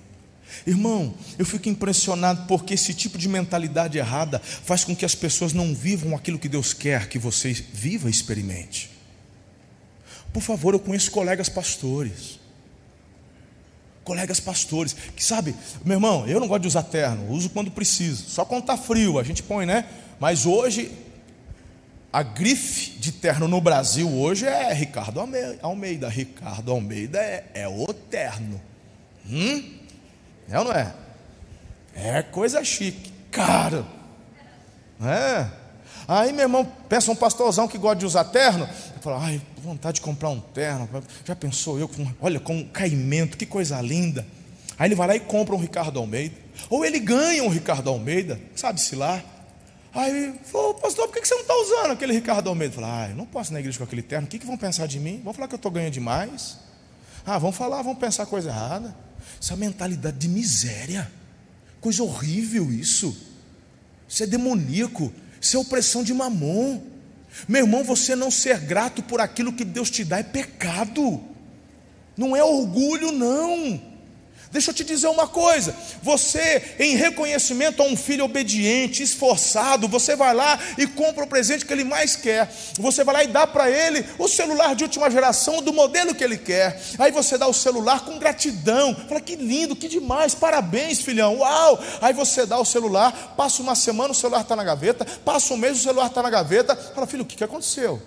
[0.66, 5.52] Irmão, eu fico impressionado porque esse tipo de mentalidade errada faz com que as pessoas
[5.52, 8.90] não vivam aquilo que Deus quer que você viva e experimente.
[10.32, 12.38] Por favor, eu conheço colegas pastores.
[14.04, 18.28] Colegas pastores, que sabe, meu irmão, eu não gosto de usar terno, uso quando preciso,
[18.30, 19.84] só quando está frio, a gente põe, né?
[20.18, 20.90] Mas hoje,
[22.12, 25.20] a grife de terno no Brasil hoje é Ricardo
[25.62, 26.08] Almeida.
[26.08, 28.60] Ricardo Almeida é, é o terno.
[29.30, 29.79] Hum?
[30.50, 30.92] É ou não é?
[31.94, 33.86] É coisa chique, caro.
[35.00, 35.46] É.
[36.08, 38.68] Aí meu irmão pensa um pastorzão que gosta de usar terno,
[39.00, 40.88] fala, ai, vontade de comprar um terno.
[41.24, 44.26] Já pensou eu, com, olha, com um caimento, que coisa linda.
[44.76, 46.34] Aí ele vai lá e compra um Ricardo Almeida.
[46.68, 49.22] Ou ele ganha um Ricardo Almeida, sabe-se lá.
[49.94, 52.74] Aí falou, pastor, por que você não está usando aquele Ricardo Almeida?
[52.74, 54.56] Fala, ah, eu não posso ir na igreja com aquele terno, o que, que vão
[54.56, 55.20] pensar de mim?
[55.22, 56.58] Vão falar que eu estou ganhando demais?
[57.24, 58.94] Ah, vão falar, vão pensar coisa errada.
[59.40, 61.10] Essa mentalidade de miséria,
[61.80, 63.16] coisa horrível isso.
[64.08, 66.80] Isso é demoníaco, isso é opressão de mamon.
[67.48, 71.22] Meu irmão, você não ser grato por aquilo que Deus te dá é pecado,
[72.16, 73.89] não é orgulho, não.
[74.50, 80.16] Deixa eu te dizer uma coisa: você, em reconhecimento a um filho obediente, esforçado, você
[80.16, 82.52] vai lá e compra o presente que ele mais quer.
[82.78, 86.24] Você vai lá e dá para ele o celular de última geração, do modelo que
[86.24, 86.80] ele quer.
[86.98, 88.94] Aí você dá o celular com gratidão.
[89.08, 91.38] Fala que lindo, que demais, parabéns, filhão.
[91.38, 91.78] Uau!
[92.00, 95.56] Aí você dá o celular, passa uma semana, o celular está na gaveta, passa um
[95.56, 96.74] mês, o celular está na gaveta.
[96.74, 98.02] Fala, filho, o que, que aconteceu?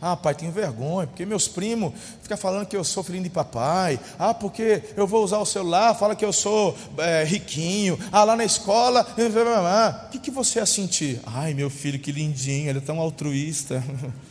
[0.00, 1.92] Ah, pai, tenho vergonha, porque meus primos
[2.22, 3.98] ficam falando que eu sou filhinho de papai.
[4.18, 7.98] Ah, porque eu vou usar o celular, fala que eu sou é, riquinho.
[8.12, 9.06] Ah, lá na escola,
[10.06, 11.20] o que, que você ia sentir?
[11.26, 13.82] Ai, meu filho, que lindinho, ele é tão altruísta.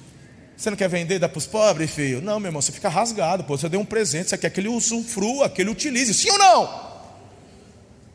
[0.58, 2.20] Você não quer vender, dá para os pobres, filho?
[2.20, 3.44] Não, meu irmão, você fica rasgado.
[3.44, 6.12] Pô, você deu um presente, você quer que ele usufrua, que ele utilize.
[6.16, 6.88] Sim ou não?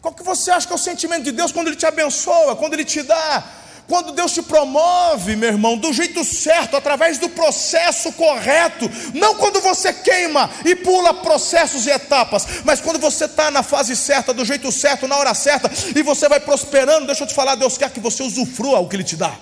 [0.02, 2.74] Qual que você acha que é o sentimento de Deus quando Ele te abençoa, quando
[2.74, 3.61] Ele te dá?
[3.88, 9.60] Quando Deus te promove, meu irmão, do jeito certo, através do processo correto, não quando
[9.60, 14.44] você queima e pula processos e etapas, mas quando você está na fase certa, do
[14.44, 17.90] jeito certo, na hora certa, e você vai prosperando, deixa eu te falar, Deus quer
[17.90, 19.32] que você usufrua o que Ele te dá.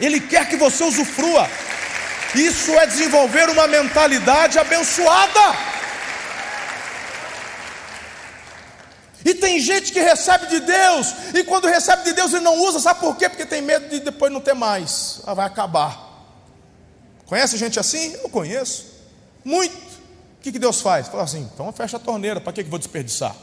[0.00, 1.48] Ele quer que você usufrua.
[2.34, 5.70] Isso é desenvolver uma mentalidade abençoada.
[9.24, 12.80] E tem gente que recebe de Deus, e quando recebe de Deus ele não usa,
[12.80, 13.28] sabe por quê?
[13.28, 16.08] Porque tem medo de depois não ter mais, ah, vai acabar.
[17.26, 18.14] Conhece gente assim?
[18.22, 18.86] Eu conheço,
[19.44, 19.76] muito.
[19.76, 21.08] O que, que Deus faz?
[21.08, 23.36] Fala assim: então fecha a torneira, para que, que vou desperdiçar?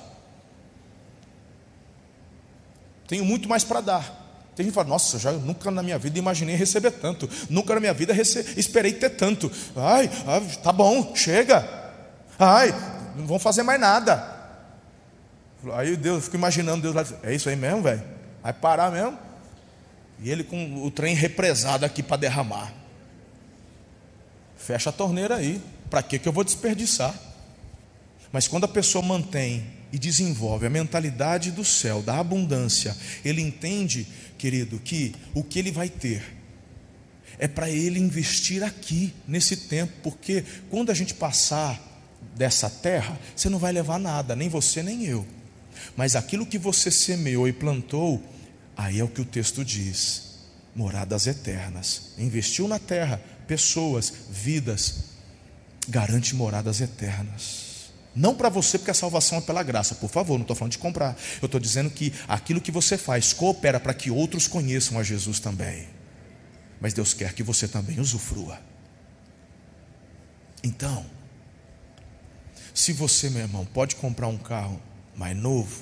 [3.08, 4.28] Tenho muito mais para dar.
[4.56, 7.80] Tem gente que fala, nossa, já nunca na minha vida imaginei receber tanto, nunca na
[7.80, 8.12] minha vida
[8.58, 9.52] esperei ter tanto.
[9.76, 11.64] Ai, ai, tá bom, chega.
[12.40, 12.74] Ai,
[13.16, 14.37] não vão fazer mais nada.
[15.74, 18.03] Aí Deus, eu fico imaginando Deus lá, é isso aí mesmo, velho?
[18.43, 19.18] Vai parar mesmo?
[20.20, 22.74] E ele com o trem represado aqui para derramar.
[24.55, 25.62] Fecha a torneira aí.
[25.89, 27.14] Para que que eu vou desperdiçar?
[28.32, 34.08] Mas quando a pessoa mantém e desenvolve a mentalidade do céu, da abundância, ele entende,
[34.38, 36.38] querido, que o que ele vai ter
[37.39, 41.80] é para Ele investir aqui, nesse tempo, porque quando a gente passar
[42.36, 45.26] dessa terra, você não vai levar nada, nem você nem eu.
[45.96, 48.24] Mas aquilo que você semeou e plantou,
[48.76, 50.40] aí é o que o texto diz:
[50.76, 52.14] moradas eternas.
[52.18, 55.06] Investiu na terra, pessoas, vidas,
[55.88, 57.68] garante moradas eternas.
[58.16, 60.80] Não para você, porque a salvação é pela graça, por favor, não estou falando de
[60.80, 61.16] comprar.
[61.40, 65.40] Eu estou dizendo que aquilo que você faz coopera para que outros conheçam a Jesus
[65.40, 65.88] também.
[66.82, 68.60] Mas Deus quer que você também usufrua.
[70.64, 71.06] Então,
[72.74, 74.82] se você, meu irmão, pode comprar um carro
[75.18, 75.82] mais novo,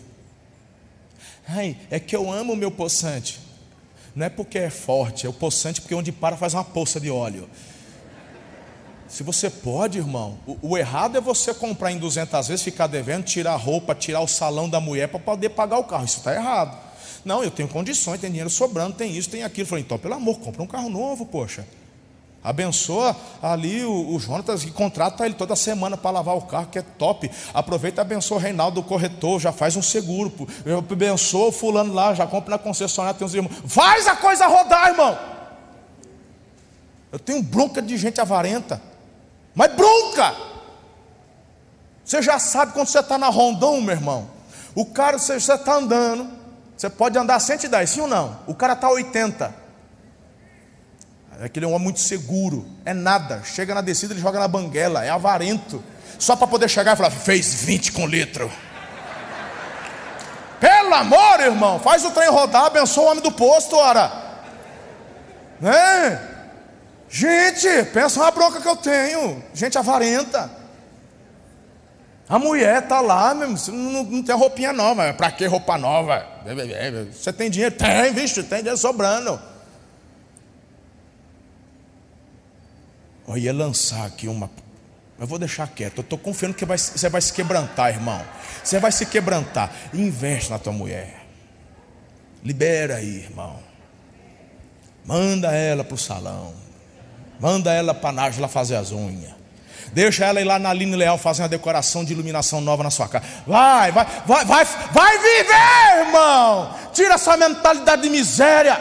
[1.48, 3.40] ai, é que eu amo o meu poçante.
[4.16, 7.12] Não é porque é forte, é o poçante porque onde para faz uma poça de
[7.12, 7.50] óleo.
[9.10, 13.24] Se você pode, irmão, o, o, errado é você comprar em 200 vezes, ficar devendo,
[13.24, 16.06] tirar a roupa, tirar o salão da mulher para poder pagar o carro.
[16.06, 16.78] Isso está errado.
[17.24, 19.68] Não, eu tenho condições, tem dinheiro sobrando, tem isso, tem aquilo.
[19.68, 21.68] Falei, então, pelo amor, compra um carro novo, poxa.
[22.46, 26.78] Abençoa ali o, o Jonatas e contrata ele toda semana para lavar o carro, que
[26.78, 27.30] é top.
[27.52, 30.32] Aproveita e abençoa o Reinaldo, o corretor, já faz um seguro.
[30.92, 33.52] Abençoa o fulano lá, já compra na concessionária, tem uns irmãos.
[33.66, 35.18] Faz a coisa rodar, irmão.
[37.12, 38.80] Eu tenho bronca de gente avarenta.
[39.56, 40.36] Mas bronca!
[42.04, 44.30] Você já sabe quando você está na Rondon, meu irmão.
[44.76, 46.30] O cara, você está andando,
[46.78, 48.38] você pode andar 110, sim ou não?
[48.46, 49.65] O cara está 80.
[51.42, 53.42] Aquele é um homem muito seguro, é nada.
[53.44, 55.84] Chega na descida, ele joga na banguela, é avarento.
[56.18, 58.52] Só para poder chegar e falar, fez 20 com litro.
[60.60, 64.12] Pelo amor, irmão, faz o trem rodar, abençoa o homem do posto, ora.
[65.60, 66.22] Né?
[67.10, 69.44] Gente, pensa uma bronca que eu tenho.
[69.54, 70.50] Gente avarenta.
[72.28, 75.14] A mulher está lá, mesmo, não, não tem roupinha nova.
[75.14, 76.26] Para que roupa nova?
[77.12, 77.76] Você tem dinheiro?
[77.76, 79.40] Tem, vixe, tem dinheiro sobrando.
[83.28, 84.50] Eu ia lançar aqui uma.
[85.20, 85.98] Eu vou deixar quieto.
[85.98, 88.22] Eu estou confiando que você vai se quebrantar, irmão.
[88.64, 89.72] Você vai se quebrantar.
[89.94, 91.26] Investe na tua mulher.
[92.44, 93.60] Libera aí, irmão.
[95.06, 96.54] Manda ela para o salão.
[97.40, 99.34] Manda ela para a Nájula fazer as unhas.
[99.94, 103.08] Deixa ela ir lá na Aline Leal fazer uma decoração de iluminação nova na sua
[103.08, 103.26] casa.
[103.46, 106.76] Vai, vai, vai, vai, vai viver, irmão.
[106.94, 108.76] Tira essa mentalidade de miséria,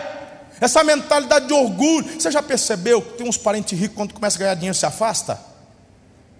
[0.61, 2.21] essa mentalidade de orgulho.
[2.21, 5.41] Você já percebeu que tem uns parentes ricos quando começa a ganhar dinheiro se afasta?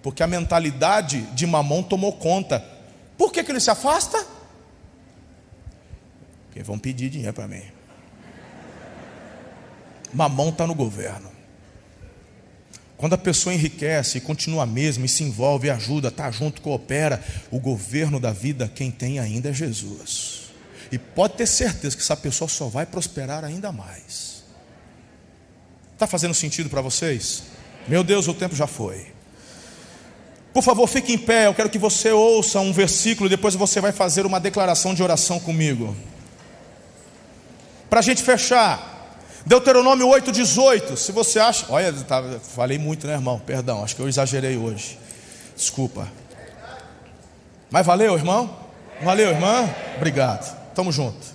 [0.01, 2.63] Porque a mentalidade de mamão tomou conta.
[3.17, 4.23] Por que, que ele se afasta?
[6.45, 7.63] Porque vão pedir dinheiro para mim.
[10.13, 11.35] Mamão está no governo.
[12.97, 17.21] Quando a pessoa enriquece e continua a mesma, e se envolve, ajuda, está junto, coopera,
[17.51, 20.44] o governo da vida, quem tem ainda é Jesus.
[20.95, 24.45] E pode ter certeza que essa pessoa só vai prosperar ainda mais.
[25.91, 27.43] Está fazendo sentido para vocês?
[27.85, 29.07] Meu Deus, o tempo já foi.
[30.53, 31.47] Por favor, fique em pé.
[31.47, 33.27] Eu quero que você ouça um versículo.
[33.27, 35.93] Depois você vai fazer uma declaração de oração comigo.
[37.89, 39.17] Para a gente fechar.
[39.45, 40.95] Deuteronômio 8,18.
[40.95, 41.65] Se você acha.
[41.67, 42.23] Olha, tá,
[42.55, 43.37] falei muito, né, irmão?
[43.37, 44.97] Perdão, acho que eu exagerei hoje.
[45.57, 46.09] Desculpa.
[47.69, 48.57] Mas valeu, irmão?
[49.01, 49.69] Valeu, irmã?
[49.97, 50.64] Obrigado.
[50.75, 51.25] Tamo junto.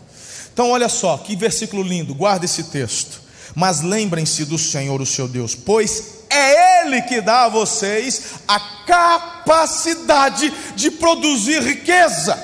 [0.52, 2.14] Então, olha só, que versículo lindo.
[2.14, 3.20] Guarda esse texto.
[3.54, 8.60] Mas lembrem-se do Senhor, o seu Deus, pois é Ele que dá a vocês a
[8.86, 12.38] capacidade de produzir riqueza.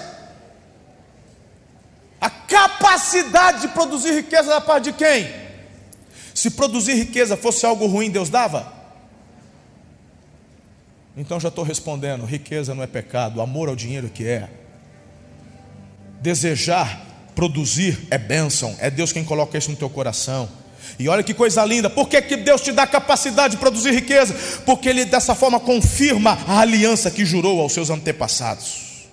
[2.20, 5.30] A capacidade de produzir riqueza da parte de quem?
[6.34, 8.72] Se produzir riqueza fosse algo ruim, Deus dava?
[11.16, 14.48] Então já estou respondendo: riqueza não é pecado, amor ao dinheiro que é.
[16.26, 17.06] Desejar,
[17.36, 20.48] produzir é bênção, é Deus quem coloca isso no teu coração.
[20.98, 24.34] E olha que coisa linda, por que, que Deus te dá capacidade de produzir riqueza?
[24.66, 29.06] Porque Ele dessa forma confirma a aliança que jurou aos seus antepassados.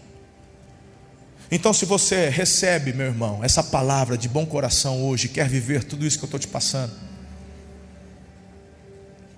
[1.51, 6.07] Então, se você recebe, meu irmão, essa palavra de bom coração hoje, quer viver tudo
[6.07, 6.93] isso que eu estou te passando,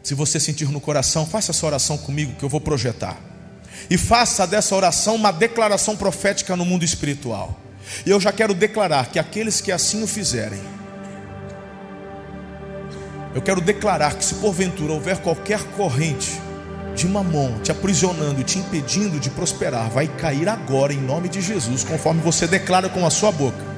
[0.02, 3.20] se você sentir no coração, faça essa oração comigo que eu vou projetar.
[3.90, 7.65] E faça dessa oração uma declaração profética no mundo espiritual.
[8.06, 10.62] E eu já quero declarar que aqueles que assim o fizerem,
[13.34, 16.40] eu quero declarar que se porventura houver qualquer corrente
[16.96, 21.84] de mamão te aprisionando te impedindo de prosperar, vai cair agora em nome de Jesus,
[21.84, 23.76] conforme você declara com a sua boca.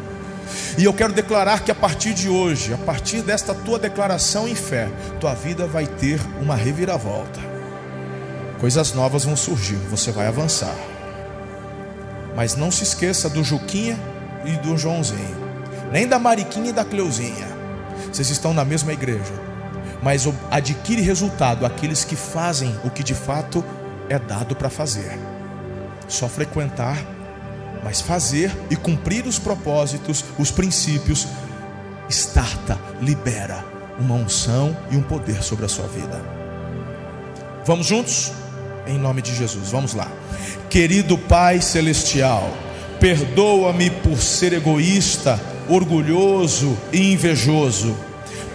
[0.77, 4.55] E eu quero declarar que a partir de hoje, a partir desta tua declaração em
[4.55, 4.87] fé,
[5.19, 7.39] tua vida vai ter uma reviravolta.
[8.59, 10.75] Coisas novas vão surgir, você vai avançar.
[12.37, 13.97] Mas não se esqueça do Juquinha
[14.45, 15.35] e do Joãozinho,
[15.91, 17.47] nem da Mariquinha e da Cleuzinha.
[18.13, 19.33] Vocês estão na mesma igreja.
[20.03, 23.65] mas adquire resultado aqueles que fazem o que de fato
[24.07, 25.17] é dado para fazer.
[26.07, 27.03] Só frequentar,
[27.83, 31.27] mas fazer e cumprir os propósitos, os princípios,
[32.07, 33.65] starta, libera
[33.99, 36.21] uma unção e um poder sobre a sua vida.
[37.65, 38.31] Vamos juntos?
[38.87, 40.07] Em nome de Jesus, vamos lá.
[40.69, 42.49] Querido Pai Celestial,
[42.99, 47.95] perdoa-me por ser egoísta, orgulhoso e invejoso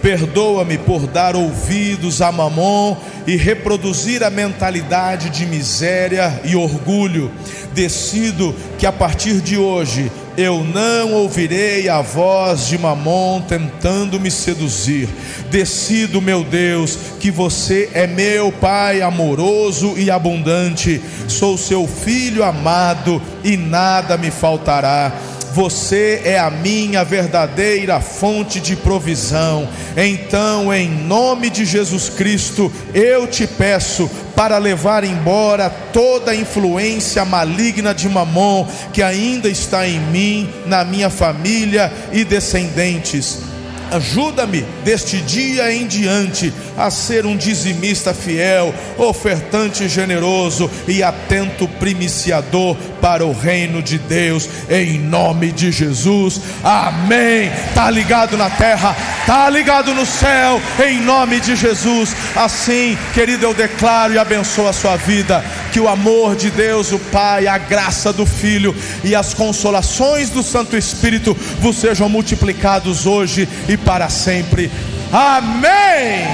[0.03, 7.31] Perdoa-me por dar ouvidos a Mamon e reproduzir a mentalidade de miséria e orgulho.
[7.73, 14.31] Decido que a partir de hoje eu não ouvirei a voz de Mamon tentando me
[14.31, 15.07] seduzir.
[15.49, 21.01] Decido, meu Deus, que você é meu Pai amoroso e abundante.
[21.27, 25.11] Sou seu filho amado e nada me faltará
[25.53, 29.69] você é a minha verdadeira fonte de provisão.
[29.95, 37.23] Então, em nome de Jesus Cristo, eu te peço para levar embora toda a influência
[37.23, 43.52] maligna de Mamon que ainda está em mim, na minha família e descendentes
[43.93, 52.75] Ajuda-me deste dia em diante a ser um dizimista fiel, ofertante generoso e atento primiciador
[52.99, 56.41] para o reino de Deus, em nome de Jesus.
[56.63, 57.51] Amém.
[57.75, 58.95] Tá ligado na terra,
[59.27, 62.15] tá ligado no céu, em nome de Jesus.
[62.35, 66.99] Assim, querido, eu declaro e abençoo a sua vida, que o amor de Deus, o
[66.99, 73.49] Pai, a graça do Filho e as consolações do Santo Espírito vos sejam multiplicados hoje
[73.67, 74.69] e para sempre.
[75.11, 76.27] Amém.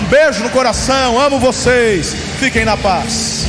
[0.00, 2.14] Um beijo no coração, amo vocês.
[2.38, 3.44] Fiquem na paz.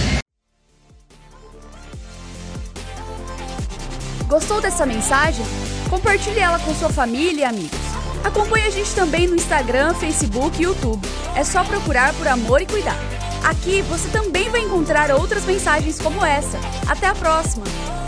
[4.28, 5.46] Gostou dessa mensagem?
[5.90, 7.80] Compartilhe ela com sua família e amigos.
[8.26, 11.08] Acompanhe a gente também no Instagram, Facebook e YouTube.
[11.34, 13.21] É só procurar por Amor e Cuidar.
[13.44, 16.58] Aqui você também vai encontrar outras mensagens como essa.
[16.88, 18.01] Até a próxima!